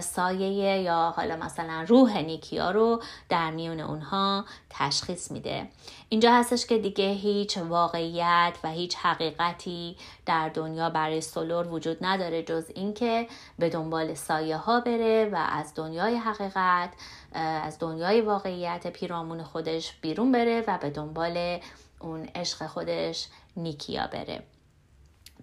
سایه 0.00 0.82
یا 0.82 1.14
حالا 1.16 1.36
مثلا 1.36 1.84
روح 1.88 2.18
نیکیا 2.18 2.70
رو 2.70 3.02
در 3.28 3.50
میون 3.50 3.80
اونها 3.80 4.44
تشخیص 4.70 5.30
میده. 5.30 5.68
اینجا 6.08 6.32
هستش 6.32 6.66
که 6.66 6.78
دیگه 6.78 7.08
هیچ 7.08 7.58
واقعیت 7.58 8.52
و 8.64 8.70
هیچ 8.70 8.96
حقیقتی 8.96 9.96
در 10.26 10.48
دنیا 10.48 10.90
برای 10.90 11.20
سولور 11.20 11.68
وجود 11.68 11.96
نداره 12.00 12.42
جز 12.42 12.64
اینکه 12.74 13.26
به 13.58 13.68
دنبال 13.70 14.14
سایه 14.14 14.56
ها 14.56 14.80
بره 14.80 15.28
و 15.32 15.36
از 15.36 15.72
دنیای 15.74 16.16
حقیقت 16.16 16.90
از 17.34 17.78
دنیای 17.78 18.20
واقعیت 18.20 18.86
پیرامون 18.86 19.42
خودش 19.42 19.92
بیرون 20.00 20.32
بره 20.32 20.64
و 20.66 20.78
به 20.78 20.90
دنبال 20.90 21.60
اون 22.00 22.28
عشق 22.34 22.66
خودش 22.66 23.26
نیکیا 23.56 24.06
بره. 24.06 24.42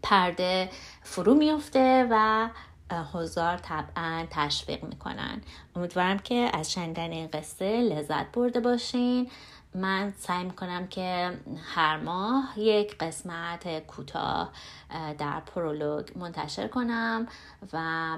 پرده 0.03 0.69
فرو 1.03 1.33
میفته 1.33 2.07
و 2.11 2.49
هزار 2.91 3.57
طبعا 3.57 4.25
تشویق 4.29 4.83
می‌کنن. 4.83 5.41
امیدوارم 5.75 6.19
که 6.19 6.49
از 6.53 6.71
شنیدن 6.71 7.11
این 7.11 7.27
قصه 7.27 7.81
لذت 7.81 8.31
برده 8.31 8.59
باشین. 8.59 9.31
من 9.75 10.13
سعی 10.17 10.43
می‌کنم 10.43 10.87
که 10.87 11.37
هر 11.75 11.97
ماه 11.97 12.53
یک 12.59 12.97
قسمت 12.97 13.79
کوتاه 13.87 14.51
در 15.17 15.39
پرولوگ 15.39 16.17
منتشر 16.17 16.67
کنم 16.67 17.27
و 17.73 18.17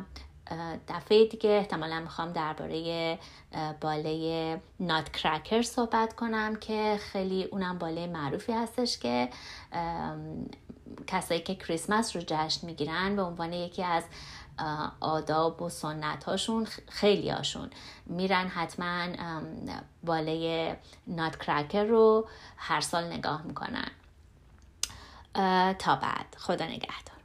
دفعه 0.87 1.25
دیگه 1.25 1.49
احتمالا 1.49 1.99
می‌خوام 1.99 2.31
درباره 2.31 3.19
باله 3.81 4.61
نات 4.79 5.11
کرکر 5.11 5.61
صحبت 5.61 6.15
کنم 6.15 6.55
که 6.55 6.99
خیلی 7.11 7.43
اونم 7.43 7.77
باله 7.77 8.07
معروفی 8.07 8.51
هستش 8.51 8.99
که 8.99 9.29
کسایی 11.07 11.41
که 11.41 11.55
کریسمس 11.55 12.15
رو 12.15 12.21
جشن 12.27 12.67
می‌گیرن 12.67 13.15
به 13.15 13.21
عنوان 13.21 13.53
یکی 13.53 13.83
از 13.83 14.03
آداب 14.99 15.61
و 15.61 15.69
سنت 15.69 16.23
هاشون 16.23 16.67
خیلی 16.89 17.29
هاشون 17.29 17.69
میرن 18.05 18.47
حتما 18.47 19.07
باله 20.03 20.77
نات 21.07 21.43
کرکر 21.43 21.83
رو 21.83 22.27
هر 22.57 22.81
سال 22.81 23.03
نگاه 23.03 23.41
می‌کنن. 23.41 23.91
تا 25.79 25.95
بعد. 25.95 26.35
خدا 26.37 26.65
نگهدار. 26.65 27.20